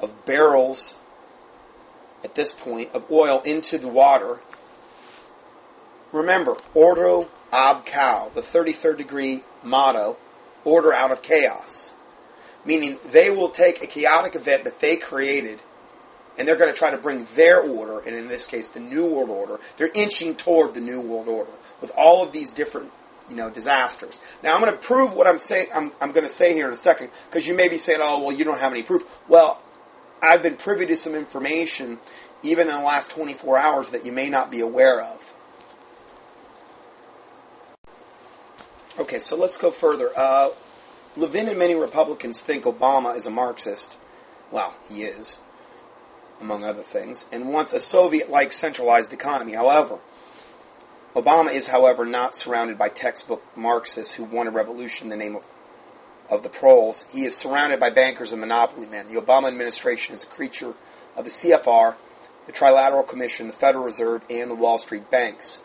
[0.00, 0.96] of barrels
[2.24, 4.40] at this point of oil into the water.
[6.12, 7.84] Remember, ordo ab
[8.34, 10.16] the 33rd degree motto,
[10.64, 11.92] order out of chaos.
[12.64, 15.60] Meaning they will take a chaotic event that they created
[16.38, 19.06] and they're going to try to bring their order, and in this case, the New
[19.06, 19.58] World Order.
[19.76, 22.92] They're inching toward the New World Order with all of these different
[23.28, 24.20] you know, disasters.
[24.42, 25.68] Now, I'm going to prove what I'm saying.
[25.74, 28.22] I'm, I'm going to say here in a second because you may be saying, "Oh,
[28.22, 29.60] well, you don't have any proof." Well,
[30.22, 31.98] I've been privy to some information,
[32.42, 35.34] even in the last 24 hours, that you may not be aware of.
[38.98, 40.10] Okay, so let's go further.
[40.16, 40.48] Uh,
[41.16, 43.96] Levin and many Republicans think Obama is a Marxist.
[44.50, 45.38] Well, he is,
[46.40, 49.52] among other things, and wants a Soviet-like centralized economy.
[49.52, 50.00] However,
[51.14, 55.36] Obama is, however, not surrounded by textbook Marxists who want a revolution in the name
[55.36, 55.44] of,
[56.28, 57.04] of the proles.
[57.10, 59.06] He is surrounded by bankers and monopoly men.
[59.06, 60.74] The Obama administration is a creature
[61.16, 61.94] of the CFR,
[62.46, 65.60] the Trilateral Commission, the Federal Reserve, and the Wall Street banks.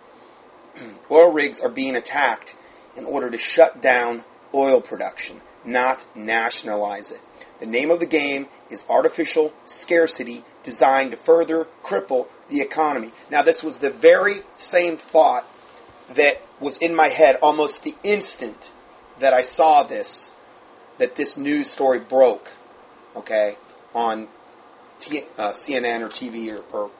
[1.09, 2.55] oil rigs are being attacked
[2.95, 7.21] in order to shut down oil production, not nationalize it.
[7.59, 13.11] The name of the game is artificial scarcity designed to further cripple the economy.
[13.29, 15.47] Now, this was the very same thought
[16.09, 18.71] that was in my head almost the instant
[19.19, 20.31] that I saw this,
[20.97, 22.51] that this news story broke,
[23.15, 23.57] okay,
[23.93, 24.27] on
[24.99, 26.91] T, uh, CNN or TV or, or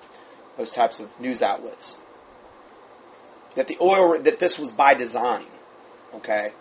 [0.58, 1.98] those types of news outlets.
[3.56, 5.46] That the oil, that this was by design,
[6.16, 6.54] okay?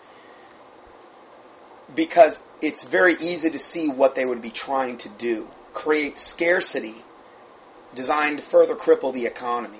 [1.95, 6.95] Because it's very easy to see what they would be trying to do create scarcity
[7.95, 9.79] designed to further cripple the economy.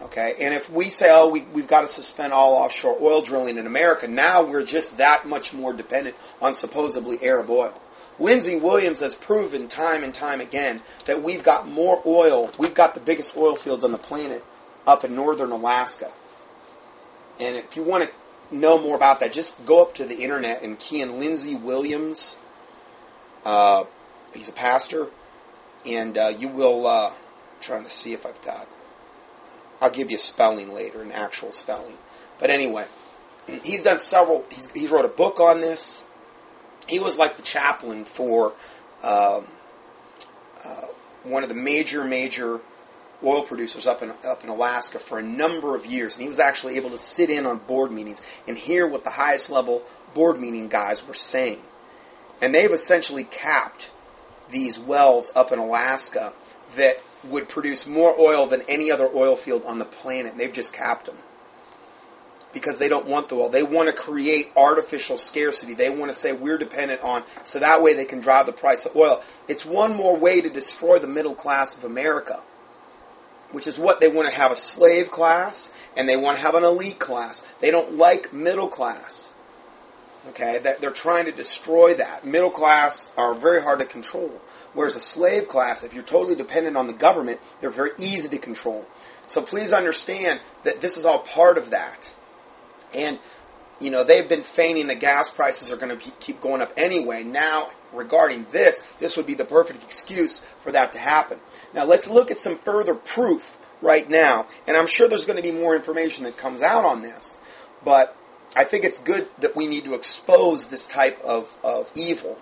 [0.00, 3.58] Okay, and if we say, oh, we, we've got to suspend all offshore oil drilling
[3.58, 7.74] in America, now we're just that much more dependent on supposedly Arab oil.
[8.20, 12.94] Lindsey Williams has proven time and time again that we've got more oil, we've got
[12.94, 14.44] the biggest oil fields on the planet
[14.86, 16.12] up in northern Alaska.
[17.40, 18.10] And if you want to
[18.50, 22.36] know more about that, just go up to the internet and key in Lindsey Williams.
[23.44, 23.84] Uh,
[24.34, 25.08] he's a pastor,
[25.86, 26.86] and uh, you will.
[26.86, 27.14] Uh, I'm
[27.60, 28.68] trying to see if I've got.
[29.80, 31.96] I'll give you spelling later, an actual spelling.
[32.38, 32.86] But anyway,
[33.62, 34.44] he's done several.
[34.50, 36.04] He's, he wrote a book on this.
[36.86, 38.54] He was like the chaplain for
[39.02, 39.46] um,
[40.64, 40.86] uh,
[41.22, 42.60] one of the major, major
[43.24, 46.38] oil producers up in up in Alaska for a number of years, and he was
[46.38, 49.82] actually able to sit in on board meetings and hear what the highest level
[50.14, 51.60] board meeting guys were saying.
[52.40, 53.90] And they've essentially capped
[54.50, 56.32] these wells up in Alaska
[56.76, 60.36] that would produce more oil than any other oil field on the planet.
[60.36, 61.16] They've just capped them
[62.52, 63.48] because they don't want the oil.
[63.48, 65.74] They want to create artificial scarcity.
[65.74, 68.86] They want to say we're dependent on, so that way they can drive the price
[68.86, 69.22] of oil.
[69.48, 72.42] It's one more way to destroy the middle class of America,
[73.52, 76.54] which is what they want to have a slave class and they want to have
[76.54, 77.42] an elite class.
[77.60, 79.32] They don't like middle class.
[80.30, 82.26] Okay, that they're trying to destroy that.
[82.26, 84.40] Middle class are very hard to control.
[84.74, 88.38] Whereas a slave class, if you're totally dependent on the government, they're very easy to
[88.38, 88.86] control.
[89.26, 92.12] So please understand that this is all part of that.
[92.94, 93.18] And,
[93.80, 97.22] you know, they've been feigning the gas prices are going to keep going up anyway.
[97.22, 101.38] Now, regarding this, this would be the perfect excuse for that to happen.
[101.74, 104.46] Now, let's look at some further proof right now.
[104.66, 107.36] And I'm sure there's going to be more information that comes out on this.
[107.84, 108.16] But
[108.56, 112.38] I think it's good that we need to expose this type of, of evil.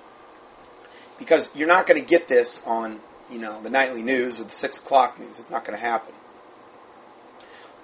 [1.18, 4.50] Because you're not going to get this on, you know, the nightly news or the
[4.50, 5.38] six o'clock news.
[5.38, 6.14] It's not going to happen.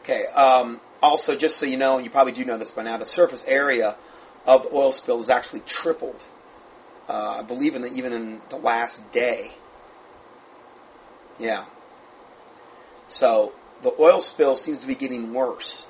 [0.02, 2.96] Okay, um, also, just so you know, and you probably do know this by now,
[2.96, 3.96] the surface area
[4.46, 6.24] of the oil spill has actually tripled.
[7.08, 9.52] Uh, I believe in the, even in the last day.
[11.38, 11.66] Yeah.
[13.06, 15.86] So the oil spill seems to be getting worse.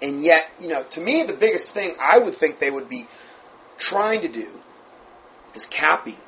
[0.00, 3.08] And yet, you know, to me, the biggest thing I would think they would be
[3.78, 4.48] trying to do
[5.54, 6.18] is capping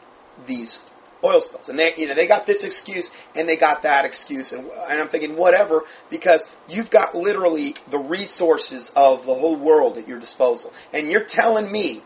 [0.47, 0.83] these
[1.25, 1.69] oil spills.
[1.69, 4.53] And they, you know, they got this excuse and they got that excuse.
[4.53, 9.99] And, and I'm thinking, whatever, because you've got literally the resources of the whole world
[9.99, 10.73] at your disposal.
[10.93, 12.03] And you're telling me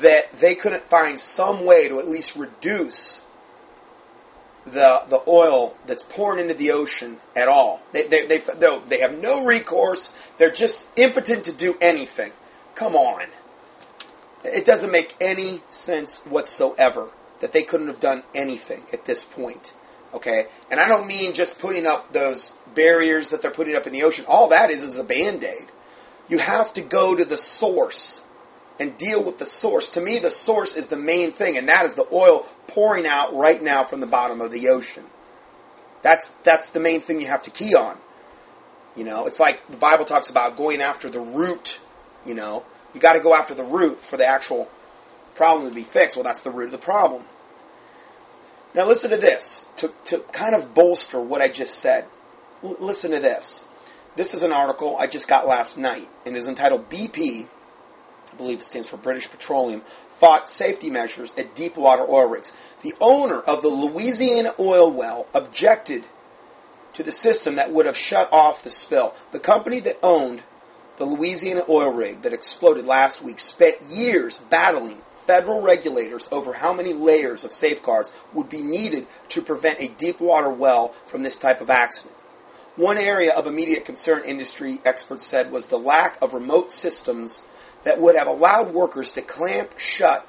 [0.00, 3.22] that they couldn't find some way to at least reduce
[4.64, 7.82] the the oil that's pouring into the ocean at all.
[7.92, 8.42] They they they
[8.88, 10.14] they have no recourse.
[10.36, 12.32] They're just impotent to do anything.
[12.76, 13.26] Come on.
[14.44, 17.10] It doesn't make any sense whatsoever
[17.42, 19.74] that they couldn't have done anything at this point.
[20.14, 20.46] Okay?
[20.70, 24.04] And I don't mean just putting up those barriers that they're putting up in the
[24.04, 24.24] ocean.
[24.26, 25.66] All that is is a band aid.
[26.28, 28.22] You have to go to the source
[28.78, 29.90] and deal with the source.
[29.90, 33.34] To me, the source is the main thing, and that is the oil pouring out
[33.34, 35.04] right now from the bottom of the ocean.
[36.02, 37.98] That's that's the main thing you have to key on.
[38.96, 41.80] You know, it's like the Bible talks about going after the root.
[42.24, 44.68] You know, you got to go after the root for the actual
[45.34, 46.16] problem to be fixed.
[46.16, 47.24] Well, that's the root of the problem.
[48.74, 52.06] Now, listen to this to, to kind of bolster what I just said.
[52.62, 53.64] L- listen to this.
[54.16, 57.46] This is an article I just got last night and is entitled BP,
[58.32, 59.82] I believe it stands for British Petroleum,
[60.18, 62.52] fought safety measures at deepwater oil rigs.
[62.82, 66.06] The owner of the Louisiana oil well objected
[66.94, 69.14] to the system that would have shut off the spill.
[69.32, 70.42] The company that owned
[70.96, 76.72] the Louisiana oil rig that exploded last week spent years battling federal regulators over how
[76.72, 81.36] many layers of safeguards would be needed to prevent a deep water well from this
[81.36, 82.14] type of accident.
[82.76, 87.42] One area of immediate concern, industry experts said, was the lack of remote systems
[87.84, 90.28] that would have allowed workers to clamp shut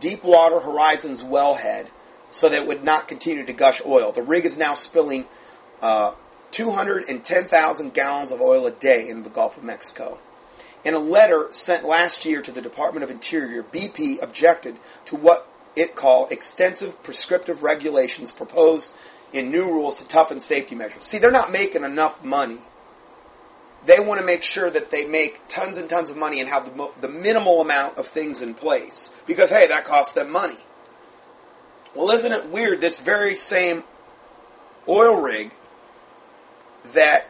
[0.00, 1.86] Deepwater Horizon's wellhead
[2.30, 4.12] so that it would not continue to gush oil.
[4.12, 5.26] The rig is now spilling
[5.80, 6.14] uh,
[6.50, 10.18] 210,000 gallons of oil a day in the Gulf of Mexico.
[10.84, 15.48] In a letter sent last year to the Department of Interior, BP objected to what
[15.74, 18.92] it called extensive prescriptive regulations proposed
[19.32, 21.04] in new rules to toughen safety measures.
[21.04, 22.58] See, they're not making enough money.
[23.86, 26.66] They want to make sure that they make tons and tons of money and have
[26.66, 30.58] the, mo- the minimal amount of things in place because, hey, that costs them money.
[31.94, 32.80] Well, isn't it weird?
[32.80, 33.84] This very same
[34.88, 35.54] oil rig
[36.92, 37.26] that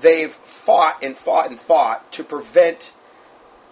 [0.00, 2.92] they've fought and fought and fought to prevent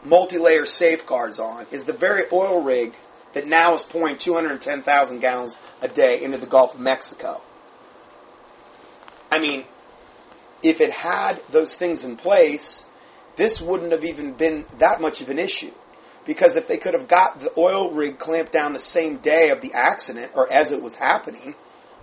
[0.07, 2.95] multi-layer safeguards on is the very oil rig
[3.33, 7.43] that now is pouring 210,000 gallons a day into the Gulf of Mexico.
[9.31, 9.65] I mean,
[10.63, 12.87] if it had those things in place,
[13.37, 15.73] this wouldn't have even been that much of an issue.
[16.25, 19.61] Because if they could have got the oil rig clamped down the same day of
[19.61, 21.55] the accident or as it was happening,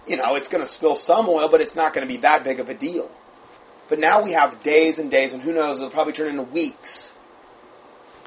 [0.08, 2.44] you know, it's going to spill some oil, but it's not going to be that
[2.44, 3.10] big of a deal.
[3.90, 7.14] But now we have days and days, and who knows, it'll probably turn into weeks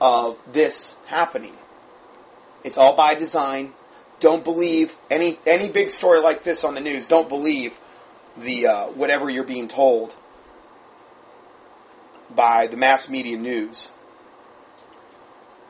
[0.00, 1.54] of this happening.
[2.64, 3.72] It's all by design.
[4.18, 7.06] Don't believe any any big story like this on the news.
[7.06, 7.78] Don't believe
[8.36, 10.16] the uh, whatever you're being told
[12.34, 13.92] by the mass media news.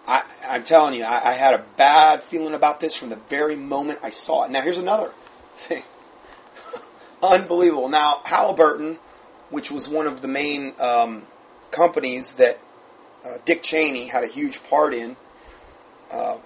[0.06, 3.56] I, I'm telling you, I, I had a bad feeling about this from the very
[3.56, 4.50] moment I saw it.
[4.52, 5.12] Now, here's another
[5.56, 5.82] thing.
[7.22, 7.88] Unbelievable.
[7.88, 9.00] Now, Halliburton,
[9.50, 11.26] which was one of the main um,
[11.72, 12.60] companies that
[13.26, 15.16] uh, Dick Cheney had a huge part in,
[16.10, 16.38] uh,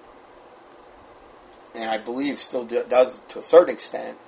[1.75, 4.19] and I believe still do, does to a certain extent,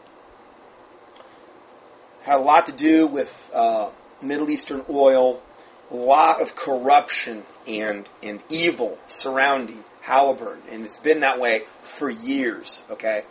[2.23, 5.43] had a lot to do with uh, Middle Eastern oil,
[5.91, 12.11] a lot of corruption and and evil surrounding Halliburton, and it's been that way for
[12.11, 12.85] years.
[12.91, 13.25] Okay,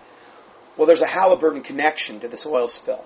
[0.77, 3.05] well, there's a Halliburton connection to this oil spill.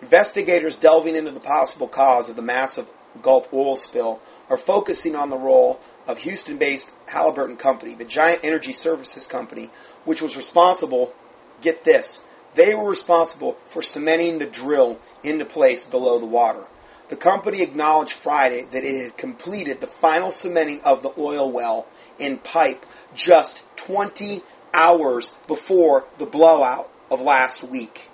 [0.00, 2.88] Investigators delving into the possible cause of the massive
[3.22, 8.72] Gulf oil spill are focusing on the role of Houston-based Halliburton Company, the giant energy
[8.72, 9.70] services company,
[10.04, 11.12] which was responsible.
[11.60, 12.22] Get this.
[12.54, 16.66] They were responsible for cementing the drill into place below the water.
[17.08, 21.86] The company acknowledged Friday that it had completed the final cementing of the oil well
[22.18, 24.42] in pipe just 20
[24.74, 28.10] hours before the blowout of last week.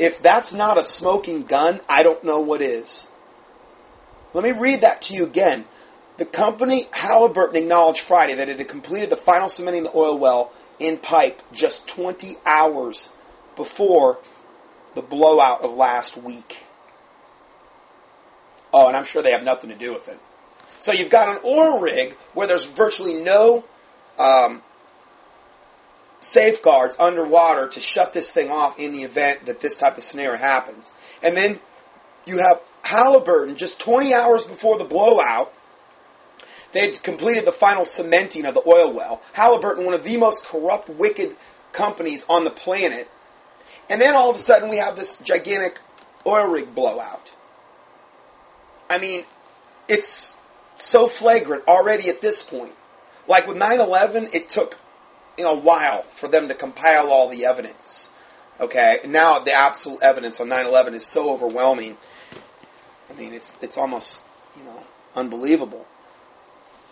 [0.00, 3.06] If that's not a smoking gun, I don't know what is.
[4.32, 5.66] Let me read that to you again.
[6.16, 10.16] The company Halliburton acknowledged Friday that it had completed the final cementing of the oil
[10.16, 13.10] well in pipe just 20 hours
[13.56, 14.18] before
[14.94, 16.56] the blowout of last week.
[18.72, 20.18] Oh, and I'm sure they have nothing to do with it.
[20.78, 23.64] So you've got an oil rig where there's virtually no
[24.18, 24.62] um,
[26.20, 30.36] safeguards underwater to shut this thing off in the event that this type of scenario
[30.36, 30.90] happens.
[31.22, 31.60] And then
[32.26, 35.52] you have Halliburton just 20 hours before the blowout.
[36.72, 39.22] They had completed the final cementing of the oil well.
[39.32, 41.36] Halliburton, one of the most corrupt, wicked
[41.72, 43.08] companies on the planet,
[43.88, 45.80] and then all of a sudden we have this gigantic
[46.26, 47.32] oil rig blowout.
[48.88, 49.24] I mean,
[49.88, 50.36] it's
[50.76, 52.72] so flagrant already at this point.
[53.26, 54.78] Like with 9 11, it took
[55.44, 58.08] a while for them to compile all the evidence.
[58.60, 59.00] Okay?
[59.06, 61.96] Now the absolute evidence on 9 11 is so overwhelming.
[63.08, 64.22] I mean, it's, it's almost,
[64.56, 64.82] you know,
[65.14, 65.86] unbelievable.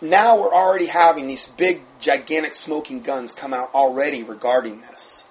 [0.01, 5.25] Now we're already having these big, gigantic smoking guns come out already regarding this.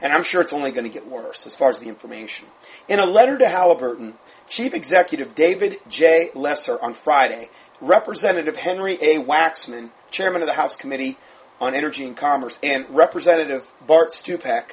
[0.00, 2.46] And I'm sure it's only going to get worse as far as the information.
[2.88, 4.14] In a letter to Halliburton,
[4.48, 6.30] Chief Executive David J.
[6.34, 7.48] Lesar on Friday,
[7.80, 9.18] Representative Henry A.
[9.20, 11.16] Waxman, Chairman of the House Committee
[11.60, 14.72] on Energy and Commerce, and Representative Bart Stupak,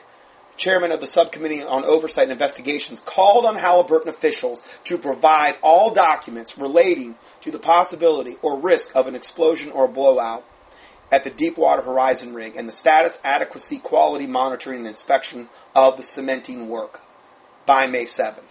[0.58, 5.94] Chairman of the Subcommittee on Oversight and Investigations, called on Halliburton officials to provide all
[5.94, 10.46] documents relating to the possibility or risk of an explosion or blowout
[11.12, 16.04] at the Deepwater Horizon rig and the status, adequacy, quality monitoring, and inspection of the
[16.04, 17.02] cementing work
[17.66, 18.44] by May 7th.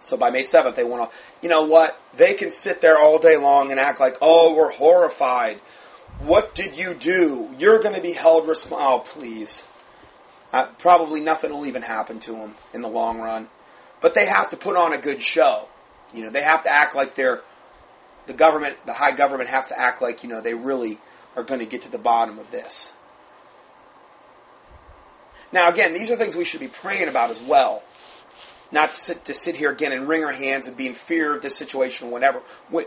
[0.00, 2.00] So by May 7th, they want to, you know what?
[2.14, 5.60] They can sit there all day long and act like, oh, we're horrified.
[6.20, 7.50] What did you do?
[7.58, 8.78] You're going to be held responsible.
[8.80, 9.64] Oh, please.
[10.52, 13.48] Uh, probably nothing will even happen to them in the long run.
[14.00, 15.68] But they have to put on a good show.
[16.12, 17.42] You know, they have to act like they're,
[18.26, 20.98] the government, the high government has to act like, you know, they really
[21.36, 22.92] are going to get to the bottom of this.
[25.52, 27.82] Now, again, these are things we should be praying about as well
[28.70, 31.34] not to sit, to sit here again and wring our hands and be in fear
[31.34, 32.42] of this situation or whatever.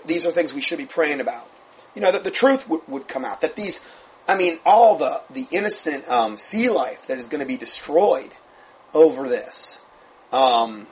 [0.05, 1.49] These are things we should be praying about.
[1.95, 3.41] You know, that the truth would, would come out.
[3.41, 3.79] That these,
[4.27, 8.31] I mean, all the, the innocent um, sea life that is going to be destroyed
[8.93, 9.81] over this.
[10.31, 10.87] Um,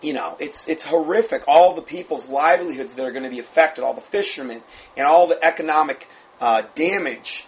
[0.00, 1.42] you know, it's it's horrific.
[1.48, 4.62] All the people's livelihoods that are going to be affected, all the fishermen,
[4.96, 6.08] and all the economic
[6.40, 7.46] uh, damage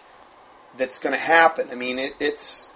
[0.77, 1.69] that's going to happen.
[1.71, 2.71] I mean, it, it's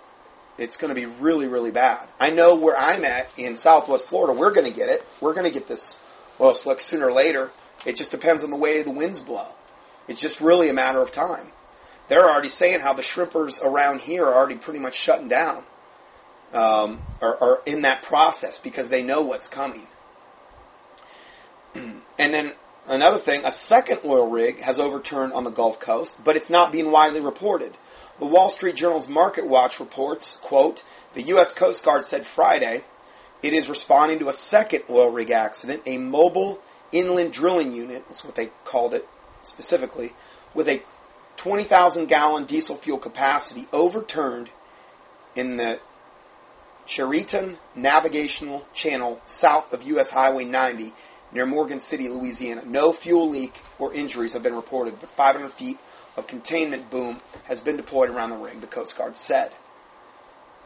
[0.57, 2.07] it's going to be really, really bad.
[2.21, 4.33] I know where I'm at in Southwest Florida.
[4.33, 5.05] We're going to get it.
[5.21, 5.99] We're going to get this
[6.41, 7.51] oil slick sooner or later.
[7.85, 9.49] It just depends on the way the winds blow.
[10.09, 11.53] It's just really a matter of time.
[12.09, 15.65] They're already saying how the shrimpers around here are already pretty much shutting down,
[16.53, 19.87] um, are, in that process because they know what's coming.
[21.75, 22.53] and then
[22.87, 26.73] another thing, a second oil rig has overturned on the Gulf Coast, but it's not
[26.73, 27.77] being widely reported.
[28.19, 30.85] The Wall Street Journal's Market Watch reports, quote,
[31.15, 31.55] the U.S.
[31.55, 32.85] Coast Guard said Friday
[33.43, 36.61] it is responding to a second oil rig accident, a mobile
[36.93, 39.07] inland drilling unit, that's what they called it
[39.47, 40.13] specifically,
[40.55, 40.83] with a
[41.37, 44.51] 20,000 gallon diesel fuel capacity overturned
[45.35, 45.81] in the
[46.87, 50.11] Chariton Navigational Channel south of U.S.
[50.11, 50.93] Highway 90
[51.33, 52.63] near Morgan City, Louisiana.
[52.65, 55.79] No fuel leak or injuries have been reported, but 500 feet
[56.17, 59.53] of containment boom has been deployed around the rig, the Coast Guard said.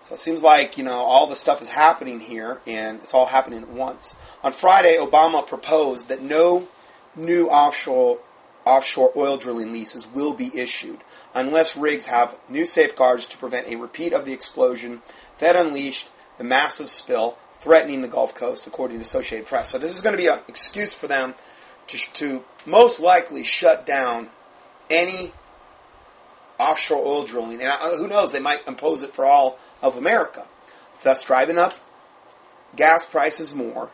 [0.03, 3.27] So it seems like, you know, all the stuff is happening here and it's all
[3.27, 4.15] happening at once.
[4.43, 6.69] On Friday, Obama proposed that no
[7.17, 8.19] new offshore
[8.69, 11.03] offshore oil drilling leases will be issued
[11.35, 15.01] unless rigs have new safeguards to prevent a repeat of the explosion
[15.39, 19.71] that unleashed the massive spill threatening the Gulf Coast, according to Associated Press.
[19.71, 21.35] So this is going to be an excuse for them
[21.89, 24.29] to, to most likely shut down
[24.91, 25.33] any
[26.59, 27.61] offshore oil drilling.
[27.61, 30.47] And uh, who knows, they might impose it for all of America,
[31.03, 31.75] thus driving up
[32.77, 33.91] gas prices more.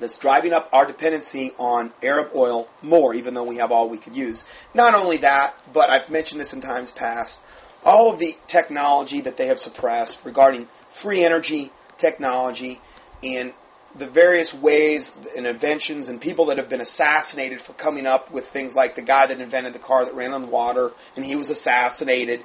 [0.00, 3.98] That's driving up our dependency on Arab oil more, even though we have all we
[3.98, 4.44] could use.
[4.74, 7.38] Not only that, but I've mentioned this in times past,
[7.84, 12.80] all of the technology that they have suppressed regarding free energy technology
[13.22, 13.52] and
[13.94, 18.46] the various ways and inventions and people that have been assassinated for coming up with
[18.46, 21.50] things like the guy that invented the car that ran on water and he was
[21.50, 22.44] assassinated.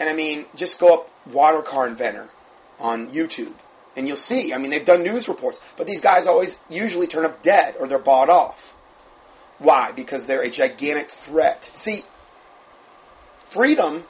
[0.00, 2.30] And I mean, just go up water car inventor
[2.78, 3.54] on YouTube
[3.96, 4.52] and you'll see.
[4.52, 7.88] I mean, they've done news reports, but these guys always usually turn up dead or
[7.88, 8.74] they're bought off.
[9.58, 9.92] Why?
[9.92, 11.70] Because they're a gigantic threat.
[11.74, 12.02] See,
[13.46, 14.04] freedom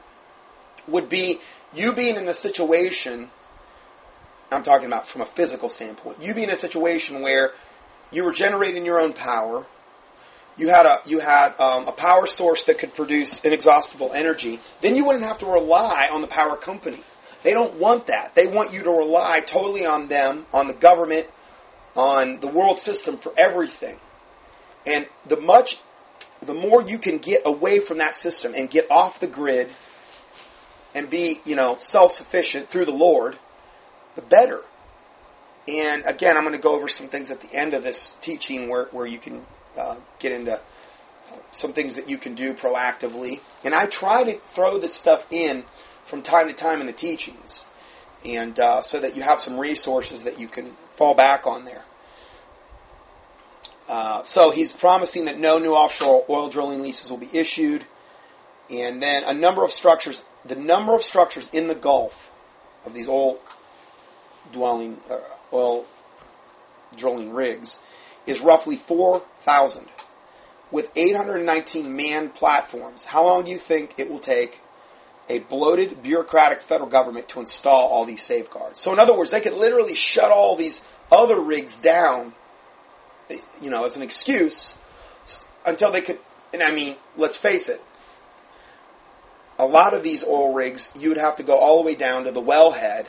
[0.88, 1.40] would be
[1.72, 3.30] you being in a situation
[4.54, 6.18] I'm talking about from a physical standpoint.
[6.20, 7.52] You be in a situation where
[8.12, 9.66] you were generating your own power.
[10.56, 14.60] You had a you had um, a power source that could produce inexhaustible energy.
[14.80, 17.02] Then you wouldn't have to rely on the power company.
[17.42, 18.34] They don't want that.
[18.34, 21.26] They want you to rely totally on them, on the government,
[21.94, 23.98] on the world system for everything.
[24.86, 25.78] And the much
[26.46, 29.68] the more you can get away from that system and get off the grid
[30.94, 33.38] and be, you know, self-sufficient through the Lord,
[34.14, 34.60] the better.
[35.66, 38.68] And again, I'm going to go over some things at the end of this teaching
[38.68, 39.44] where, where you can
[39.76, 40.58] uh, get into uh,
[41.50, 43.40] some things that you can do proactively.
[43.64, 45.64] And I try to throw this stuff in
[46.04, 47.66] from time to time in the teachings,
[48.24, 51.84] and uh, so that you have some resources that you can fall back on there.
[53.88, 57.84] Uh, so he's promising that no new offshore oil drilling leases will be issued,
[58.70, 60.24] and then a number of structures.
[60.44, 62.30] The number of structures in the Gulf
[62.84, 63.38] of these oil
[64.52, 65.18] dwelling uh,
[65.52, 65.86] oil
[66.96, 67.80] drilling rigs
[68.26, 69.88] is roughly 4,000
[70.70, 73.06] with 819 manned platforms.
[73.06, 74.60] How long do you think it will take
[75.28, 78.80] a bloated bureaucratic federal government to install all these safeguards?
[78.80, 82.34] So in other words, they could literally shut all these other rigs down,
[83.60, 84.76] you know, as an excuse
[85.66, 86.18] until they could
[86.54, 87.82] and I mean, let's face it,
[89.58, 92.24] a lot of these oil rigs, you would have to go all the way down
[92.24, 93.06] to the wellhead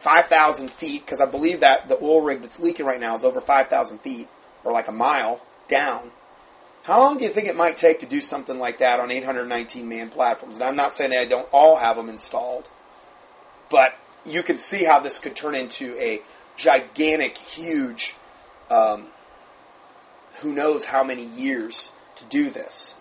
[0.00, 3.40] 5,000 feet, because I believe that the oil rig that's leaking right now is over
[3.40, 4.28] 5,000 feet,
[4.64, 6.10] or like a mile down.
[6.90, 9.88] How long do you think it might take to do something like that on 819
[9.88, 10.56] man platforms?
[10.56, 12.68] And I'm not saying they don't all have them installed,
[13.70, 13.94] but
[14.26, 16.20] you can see how this could turn into a
[16.56, 18.16] gigantic, huge,
[18.70, 19.06] um,
[20.40, 22.96] who knows how many years to do this.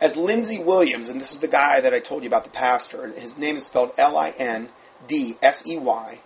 [0.00, 3.08] As Lindsey Williams, and this is the guy that I told you about, the pastor,
[3.08, 4.68] his name is spelled L I N
[5.08, 6.20] D S E Y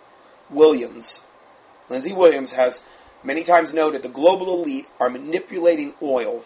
[0.51, 1.21] Williams.
[1.89, 2.83] Lindsey Williams has
[3.25, 6.43] many times noted the global elite are manipulating oil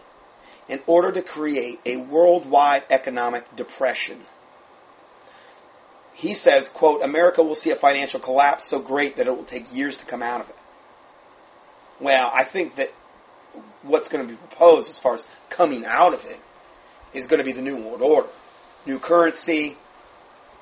[0.67, 4.21] in order to create a worldwide economic depression.
[6.13, 9.73] He says, quote, America will see a financial collapse so great that it will take
[9.73, 10.55] years to come out of it.
[11.99, 12.89] Well, I think that
[13.83, 16.39] what's going to be proposed as far as coming out of it
[17.13, 18.29] is going to be the New World Order.
[18.85, 19.77] New currency,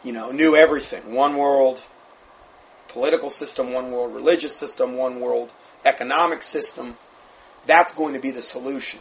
[0.04, 1.14] you know, new everything.
[1.14, 1.84] One world
[2.88, 5.54] political system, one world religious system, one world
[5.86, 6.98] economic system.
[7.66, 9.00] That's going to be the solution.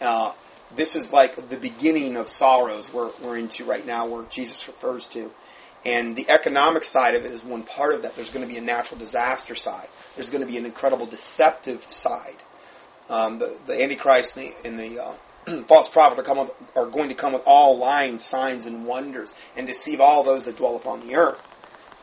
[0.00, 0.32] Uh,
[0.74, 5.08] this is like the beginning of sorrows we're, we're into right now, where Jesus refers
[5.08, 5.30] to.
[5.84, 8.16] And the economic side of it is one part of that.
[8.16, 9.86] There's going to be a natural disaster side.
[10.14, 12.36] There's going to be an incredible deceptive side.
[13.08, 17.08] Um, the, the Antichrist and the, and the uh, false prophet are, come are going
[17.08, 21.06] to come with all lying signs and wonders and deceive all those that dwell upon
[21.06, 21.40] the earth.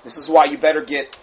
[0.06, 1.18] This is why you better get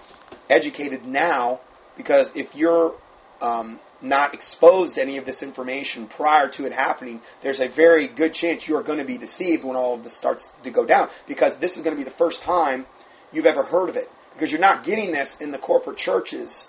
[0.50, 1.60] educated now,
[2.00, 2.94] because if you're
[3.42, 8.08] um, not exposed to any of this information prior to it happening, there's a very
[8.08, 10.86] good chance you are going to be deceived when all of this starts to go
[10.86, 12.86] down, because this is going to be the first time
[13.34, 14.10] you've ever heard of it.
[14.32, 16.68] Because you're not getting this in the corporate churches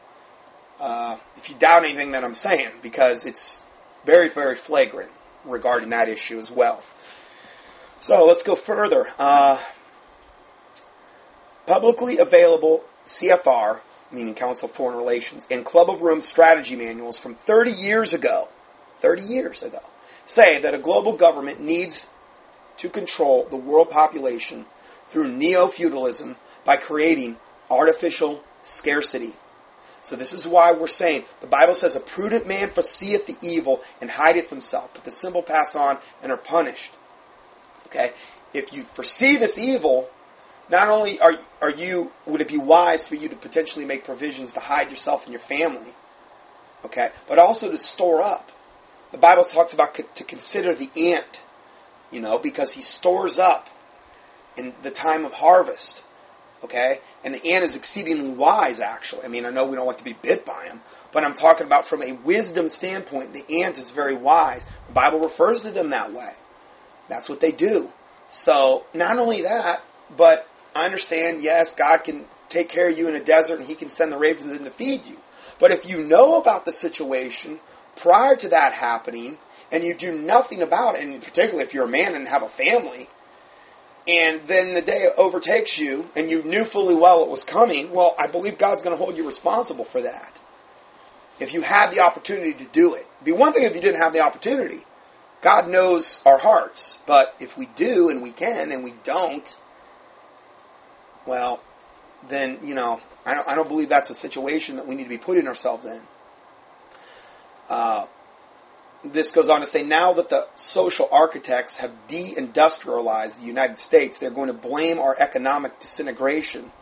[0.79, 3.63] Uh, if you doubt anything that I'm saying, because it's
[4.05, 5.13] very, very flagrant
[5.47, 6.83] regarding that issue as well.
[8.01, 9.07] So let's go further.
[9.19, 9.61] Uh,
[11.67, 13.81] publicly available CFR,
[14.11, 18.49] meaning Council of Foreign Relations, and Club of Rome strategy manuals from 30 years ago,
[19.01, 19.81] 30 years ago,
[20.25, 22.09] say that a global government needs
[22.79, 24.65] to control the world population
[25.09, 27.37] through neo feudalism by creating
[27.69, 29.35] artificial scarcity.
[30.01, 33.83] So this is why we're saying the Bible says a prudent man foreseeth the evil
[34.01, 36.95] and hideth himself, but the simple pass on and are punished.
[37.91, 38.13] Okay?
[38.55, 40.09] If you foresee this evil,
[40.71, 44.55] not only are are you would it be wise for you to potentially make provisions
[44.55, 45.95] to hide yourself and your family,
[46.85, 48.53] okay, but also to store up.
[49.13, 51.43] The Bible talks about to consider the ant,
[52.13, 53.69] you know, because he stores up
[54.57, 56.03] in the time of harvest.
[56.63, 57.01] Okay?
[57.25, 59.25] And the ant is exceedingly wise, actually.
[59.25, 60.81] I mean, I know we don't like to be bit by him,
[61.11, 64.67] but I'm talking about from a wisdom standpoint, the ant is very wise.
[64.87, 66.35] The Bible refers to them that way.
[67.11, 67.93] That's what they do.
[68.31, 69.83] So, not only that,
[70.17, 73.75] but I understand, yes, God can take care of you in a desert and he
[73.75, 75.19] can send the ravens in to feed you.
[75.59, 77.61] But if you know about the situation
[77.97, 79.39] prior to that happening
[79.71, 82.49] and you do nothing about it, and particularly if you're a man and have a
[82.49, 83.09] family,
[84.09, 88.15] and then the day overtakes you and you knew fully well it was coming, well,
[88.19, 90.39] I believe God's going to hold you responsible for that.
[91.39, 93.07] If you had the opportunity to do it.
[93.17, 94.85] It'd be one thing if you didn't have the opportunity.
[95.43, 99.57] God knows our hearts, but if we do and we can and we don't,
[101.27, 101.63] well,
[102.29, 105.09] then, you know, I don't, I don't believe that's a situation that we need to
[105.09, 106.01] be putting ourselves in.
[107.69, 108.07] Uh,
[109.03, 114.19] this goes on to say now that the social architects have deindustrialized the United States,
[114.19, 116.73] they're going to blame our economic disintegration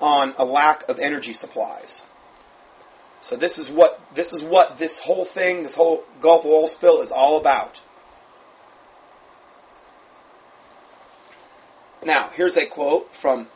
[0.00, 2.04] on a lack of energy supplies.
[3.22, 7.00] So this is what this is what this whole thing, this whole Gulf oil spill
[7.00, 7.80] is all about.
[12.04, 13.46] Now, here's a quote from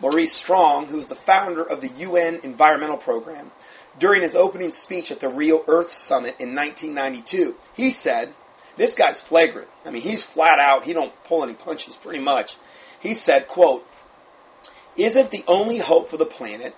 [0.00, 3.50] Maurice Strong, who is the founder of the UN Environmental Program
[3.98, 7.54] during his opening speech at the Rio Earth Summit in 1992.
[7.74, 8.32] He said,
[8.78, 9.68] this guy's flagrant.
[9.84, 10.86] I mean, he's flat out.
[10.86, 12.56] He don't pull any punches pretty much.
[12.98, 13.86] He said, quote,
[14.96, 16.74] isn't the only hope for the planet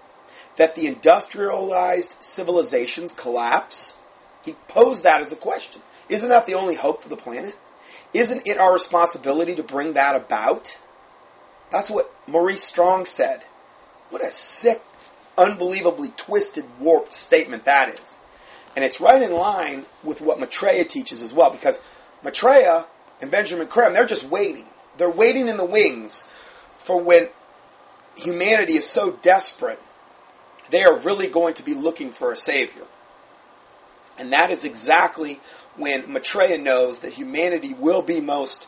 [0.56, 3.94] that the industrialized civilizations collapse?
[4.42, 5.82] He posed that as a question.
[6.08, 7.56] Isn't that the only hope for the planet?
[8.12, 10.78] Isn't it our responsibility to bring that about?
[11.70, 13.44] That's what Maurice Strong said.
[14.10, 14.82] What a sick
[15.38, 18.18] unbelievably twisted, warped statement that is.
[18.74, 21.80] And it's right in line with what Maitreya teaches as well, because
[22.22, 22.86] Maitreya
[23.20, 24.66] and Benjamin Creme, they're just waiting.
[24.96, 26.26] They're waiting in the wings
[26.78, 27.28] for when
[28.16, 29.80] humanity is so desperate,
[30.70, 32.84] they are really going to be looking for a savior.
[34.18, 35.40] And that is exactly
[35.76, 38.66] when Maitreya knows that humanity will be most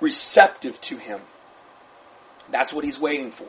[0.00, 1.20] receptive to him.
[2.50, 3.48] That's what he's waiting for.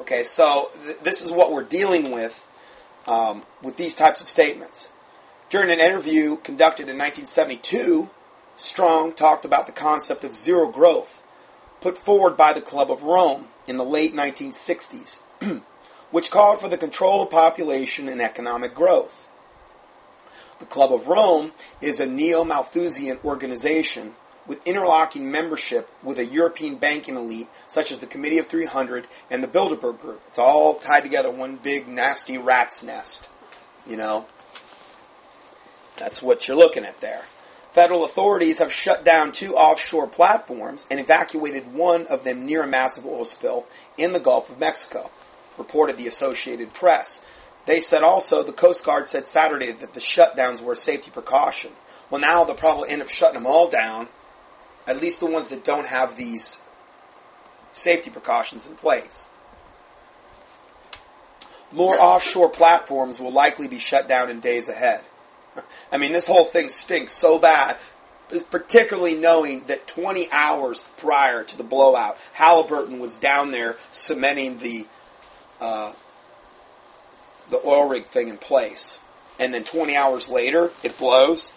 [0.00, 2.46] Okay, so th- this is what we're dealing with
[3.06, 4.90] um, with these types of statements.
[5.50, 8.08] During an interview conducted in 1972,
[8.56, 11.22] Strong talked about the concept of zero growth
[11.80, 15.18] put forward by the Club of Rome in the late 1960s,
[16.14, 19.28] which called for the control of population and economic growth.
[20.60, 21.50] The Club of Rome
[21.80, 24.14] is a neo Malthusian organization
[24.46, 29.42] with interlocking membership with a European banking elite such as the Committee of 300 and
[29.42, 30.22] the Bilderberg Group.
[30.28, 33.28] It's all tied together, one big nasty rat's nest.
[33.84, 34.26] You know?
[35.96, 37.24] That's what you're looking at there.
[37.72, 42.68] Federal authorities have shut down two offshore platforms and evacuated one of them near a
[42.68, 43.66] massive oil spill
[43.98, 45.10] in the Gulf of Mexico,
[45.58, 47.22] reported the Associated Press.
[47.66, 51.72] They said also, the Coast Guard said Saturday that the shutdowns were a safety precaution.
[52.10, 54.08] Well, now they'll probably end up shutting them all down,
[54.86, 56.58] at least the ones that don't have these
[57.72, 59.26] safety precautions in place.
[61.72, 65.02] More offshore platforms will likely be shut down in days ahead.
[65.92, 67.78] I mean, this whole thing stinks so bad,
[68.50, 74.86] particularly knowing that 20 hours prior to the blowout, Halliburton was down there cementing the
[75.60, 75.92] uh,
[77.50, 78.98] the oil rig thing in place,
[79.38, 81.52] and then 20 hours later it blows.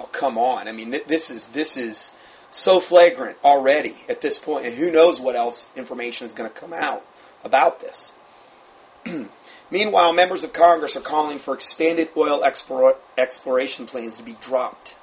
[0.00, 0.66] Oh, come on!
[0.66, 2.12] I mean, th- this is this is
[2.50, 6.54] so flagrant already at this point, and who knows what else information is going to
[6.54, 7.04] come out
[7.42, 8.12] about this.
[9.70, 14.94] Meanwhile, members of Congress are calling for expanded oil explore, exploration plans to be dropped.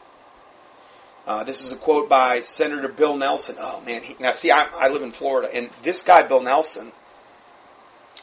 [1.28, 3.56] Uh, this is a quote by Senator Bill Nelson.
[3.60, 6.92] Oh man, he, now see, I, I live in Florida, and this guy, Bill Nelson,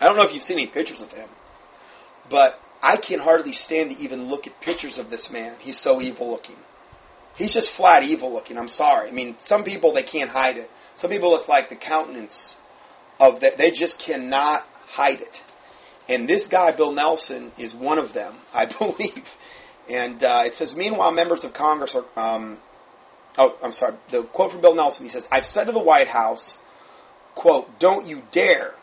[0.00, 1.28] I don't know if you've seen any pictures of him,
[2.28, 5.56] but I can hardly stand to even look at pictures of this man.
[5.58, 6.56] He's so evil looking.
[7.34, 8.58] He's just flat evil looking.
[8.58, 9.08] I'm sorry.
[9.08, 10.70] I mean, some people they can't hide it.
[10.94, 12.56] Some people it's like the countenance
[13.20, 13.58] of that.
[13.58, 15.42] They just cannot hide it.
[16.08, 19.36] And this guy, Bill Nelson, is one of them, I believe.
[19.88, 22.04] And uh, it says, meanwhile, members of Congress are.
[22.16, 22.58] Um,
[23.36, 23.94] oh, I'm sorry.
[24.08, 25.04] The quote from Bill Nelson.
[25.04, 26.58] He says, "I've said to the White House,
[27.34, 28.74] quote, don't you dare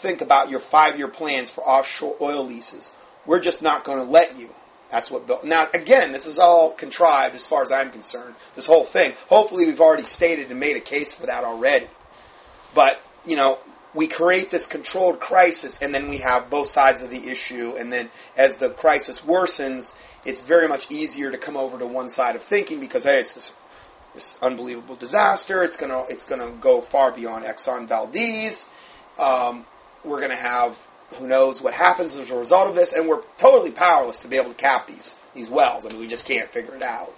[0.00, 2.92] think about your five-year plans for offshore oil leases.
[3.26, 4.50] We're just not going to let you."
[4.90, 5.40] That's what Bill.
[5.44, 8.34] Now, again, this is all contrived as far as I'm concerned.
[8.54, 9.12] This whole thing.
[9.28, 11.86] Hopefully, we've already stated and made a case for that already.
[12.74, 13.58] But you know,
[13.94, 17.92] we create this controlled crisis and then we have both sides of the issue and
[17.92, 19.94] then as the crisis worsens
[20.24, 23.32] it's very much easier to come over to one side of thinking because hey it's
[23.32, 23.54] this
[24.14, 28.68] this unbelievable disaster it's gonna it's gonna go far beyond Exxon Valdez
[29.18, 29.66] um,
[30.04, 30.78] we're gonna have
[31.16, 34.36] who knows what happens as a result of this and we're totally powerless to be
[34.36, 37.14] able to cap these these wells I mean we just can't figure it out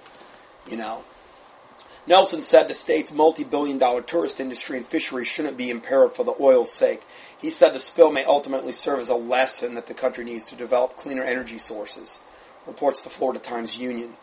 [0.69, 1.05] you know
[2.05, 6.25] Nelson said the state's multi billion dollar tourist industry and fisheries shouldn't be imperiled for
[6.25, 7.03] the oil's sake.
[7.39, 10.57] He said the spill may ultimately serve as a lesson that the country needs to
[10.57, 12.19] develop cleaner energy sources,
[12.67, 14.17] reports the Florida Times Union.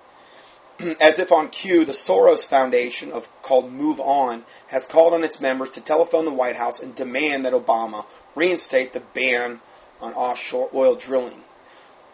[0.99, 5.41] As if on cue, the Soros Foundation, of, called Move On, has called on its
[5.41, 8.05] members to telephone the White House and demand that Obama
[8.36, 9.59] reinstate the ban
[9.99, 11.43] on offshore oil drilling.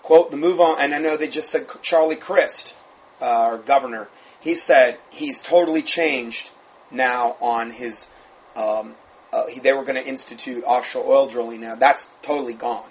[0.02, 2.74] Quote, the Move On, and I know they just said Charlie Crist,
[3.22, 4.10] uh, our governor,
[4.40, 6.52] he said he's totally changed
[6.92, 8.08] now on his.
[8.56, 8.96] Um,
[9.34, 11.76] uh, they were going to institute offshore oil drilling now.
[11.76, 12.90] That's totally gone.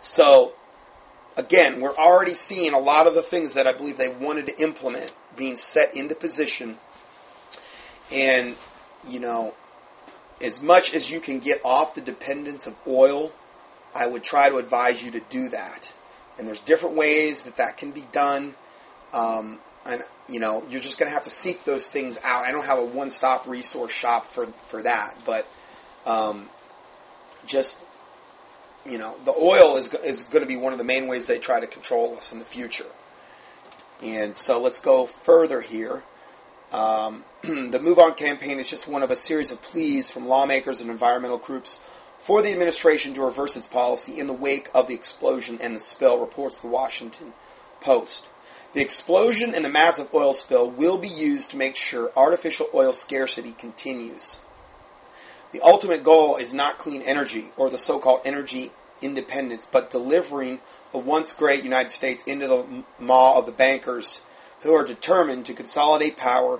[0.00, 0.54] So,
[1.36, 4.60] again, we're already seeing a lot of the things that I believe they wanted to
[4.60, 6.78] implement being set into position.
[8.10, 8.56] And,
[9.08, 9.54] you know,
[10.40, 13.32] as much as you can get off the dependence of oil,
[13.94, 15.92] I would try to advise you to do that.
[16.38, 18.56] And there's different ways that that can be done.
[19.12, 22.44] Um, and you know you're just going to have to seek those things out.
[22.44, 25.46] I don't have a one-stop resource shop for for that, but
[26.06, 26.48] um,
[27.46, 27.80] just
[28.86, 31.38] you know the oil is is going to be one of the main ways they
[31.38, 32.86] try to control us in the future.
[34.02, 36.02] And so let's go further here.
[36.72, 40.80] Um, the Move On campaign is just one of a series of pleas from lawmakers
[40.80, 41.78] and environmental groups
[42.18, 45.80] for the administration to reverse its policy in the wake of the explosion and the
[45.80, 47.32] spill, reports the Washington
[47.80, 48.28] Post.
[48.72, 52.92] The explosion and the massive oil spill will be used to make sure artificial oil
[52.92, 54.38] scarcity continues.
[55.54, 60.60] The ultimate goal is not clean energy or the so called energy independence, but delivering
[60.90, 64.22] the once great United States into the maw of the bankers
[64.62, 66.58] who are determined to consolidate power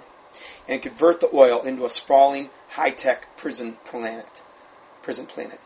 [0.68, 4.42] and convert the oil into a sprawling, high tech prison planet.
[5.02, 5.58] Prison planet.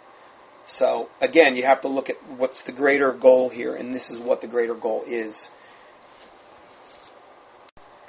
[0.65, 4.19] So again, you have to look at what's the greater goal here, and this is
[4.19, 5.51] what the greater goal is.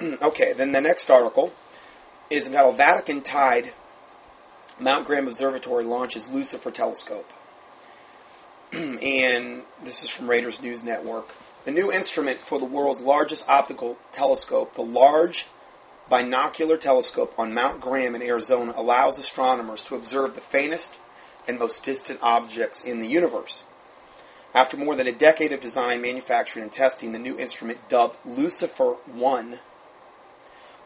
[0.00, 1.52] okay, then the next article
[2.30, 3.74] is entitled Vatican Tied
[4.80, 7.30] Mount Graham Observatory launches Lucifer telescope.
[8.72, 11.34] and this is from Raiders News Network.
[11.66, 15.48] The new instrument for the world's largest optical telescope, the Large
[16.08, 20.96] Binocular Telescope on Mount Graham in Arizona, allows astronomers to observe the faintest
[21.46, 23.64] and most distant objects in the universe.
[24.54, 28.96] After more than a decade of design, manufacturing, and testing, the new instrument, dubbed Lucifer
[29.06, 29.58] 1,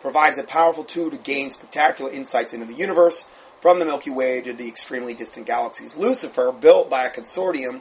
[0.01, 3.27] provides a powerful tool to gain spectacular insights into the universe
[3.65, 5.97] from the Milky Way to the extremely distant galaxies.
[5.97, 7.81] Lucifer, built by a consortium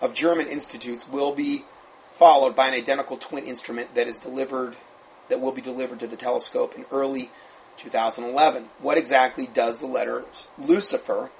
[0.00, 1.66] of German institutes, will be
[2.14, 4.74] followed by an identical twin instrument that is delivered
[5.28, 7.30] that will be delivered to the telescope in early
[7.76, 8.70] 2011.
[8.78, 10.24] What exactly does the letter
[10.56, 11.30] Lucifer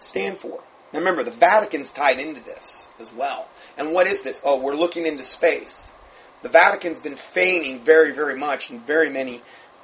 [0.00, 0.64] stand for?
[0.92, 3.48] Now remember, the Vatican's tied into this as well.
[3.78, 4.42] And what is this?
[4.44, 5.92] Oh, we're looking into space.
[6.42, 9.40] The Vatican's been feigning very, very much in very many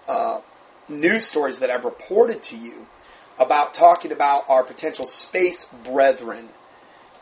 [0.08, 0.40] uh,
[0.88, 2.88] news stories that I've reported to you
[3.44, 6.48] about talking about our potential space brethren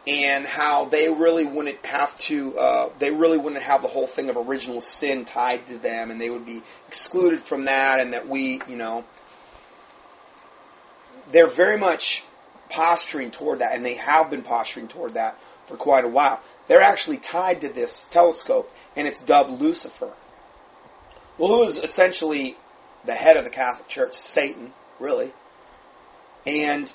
[0.07, 4.31] and how they really wouldn't have to, uh, they really wouldn't have the whole thing
[4.31, 8.27] of original sin tied to them, and they would be excluded from that, and that
[8.27, 9.05] we, you know,
[11.31, 12.25] they're very much
[12.71, 16.41] posturing toward that, and they have been posturing toward that for quite a while.
[16.67, 20.13] They're actually tied to this telescope, and it's dubbed Lucifer.
[21.37, 22.57] Well, who is essentially
[23.05, 24.15] the head of the Catholic Church?
[24.15, 25.33] Satan, really.
[26.47, 26.93] And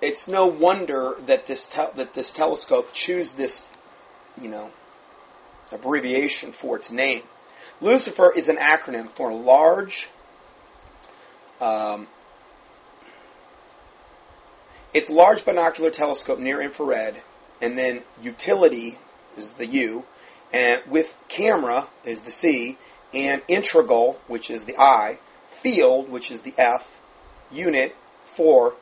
[0.00, 3.66] it's no wonder that this te- that this telescope chose this,
[4.40, 4.70] you know,
[5.72, 7.22] abbreviation for its name.
[7.80, 10.08] Lucifer is an acronym for large.
[11.60, 12.08] Um,
[14.92, 17.22] it's large binocular telescope near infrared,
[17.60, 18.98] and then utility
[19.36, 20.04] is the U,
[20.52, 22.78] and with camera is the C,
[23.12, 25.18] and integral, which is the I,
[25.50, 26.98] field, which is the F,
[27.50, 27.94] unit
[28.32, 28.74] for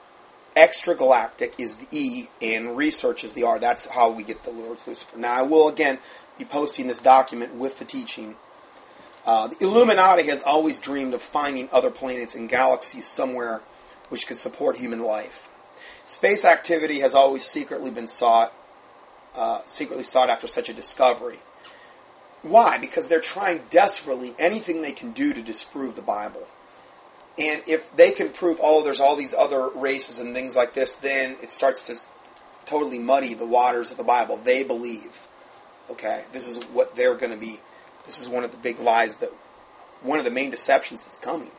[0.56, 3.58] extragalactic is the E, and research is the R.
[3.58, 5.16] That's how we get the Lord's Lucifer.
[5.16, 5.98] Now, I will again
[6.38, 8.36] be posting this document with the teaching.
[9.24, 13.60] Uh, the Illuminati has always dreamed of finding other planets and galaxies somewhere
[14.08, 15.48] which could support human life.
[16.04, 18.52] Space activity has always secretly been sought,
[19.34, 21.40] uh, secretly sought after such a discovery.
[22.42, 22.78] Why?
[22.78, 26.46] Because they're trying desperately anything they can do to disprove the Bible.
[27.38, 30.94] And if they can prove, oh, there's all these other races and things like this,
[30.94, 31.96] then it starts to
[32.66, 34.36] totally muddy the waters of the Bible.
[34.36, 35.26] They believe,
[35.88, 37.60] okay, this is what they're going to be.
[38.06, 39.32] This is one of the big lies that,
[40.02, 41.52] one of the main deceptions that's coming.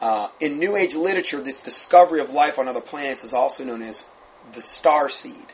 [0.00, 3.82] Uh, in New Age literature, this discovery of life on other planets is also known
[3.82, 4.06] as
[4.52, 5.46] the star seed.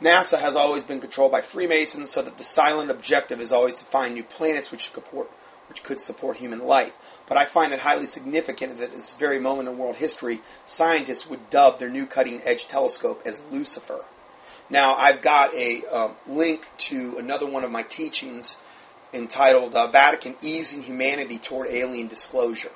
[0.00, 3.84] NASA has always been controlled by Freemasons, so that the silent objective is always to
[3.86, 5.28] find new planets which support
[5.68, 6.94] which could support human life.
[7.28, 11.28] But I find it highly significant that at this very moment in world history, scientists
[11.28, 14.06] would dub their new cutting edge telescope as Lucifer.
[14.70, 18.58] Now, I've got a um, link to another one of my teachings
[19.12, 22.72] entitled uh, Vatican Easing Humanity Toward Alien Disclosure.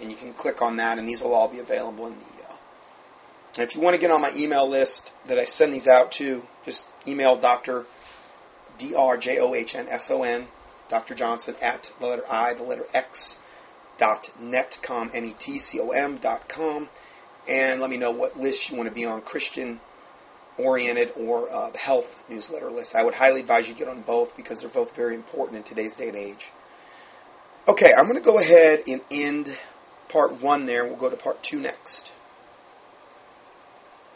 [0.00, 2.24] And you can click on that, and these will all be available in the.
[2.24, 6.12] Uh, if you want to get on my email list that I send these out
[6.12, 7.86] to, just email Dr.
[8.78, 10.48] D R J O H N S O N
[10.90, 11.14] Dr.
[11.14, 13.38] Johnson at the letter I, the letter X,
[13.96, 16.88] dot netcom, N-E-T-C-O-M dot com,
[17.48, 19.80] and let me know what list you want to be on, Christian
[20.58, 22.94] oriented or uh, the health newsletter list.
[22.94, 25.94] I would highly advise you get on both because they're both very important in today's
[25.94, 26.50] day and age.
[27.68, 29.56] Okay, I'm going to go ahead and end
[30.08, 30.84] part one there.
[30.84, 32.12] We'll go to part two next.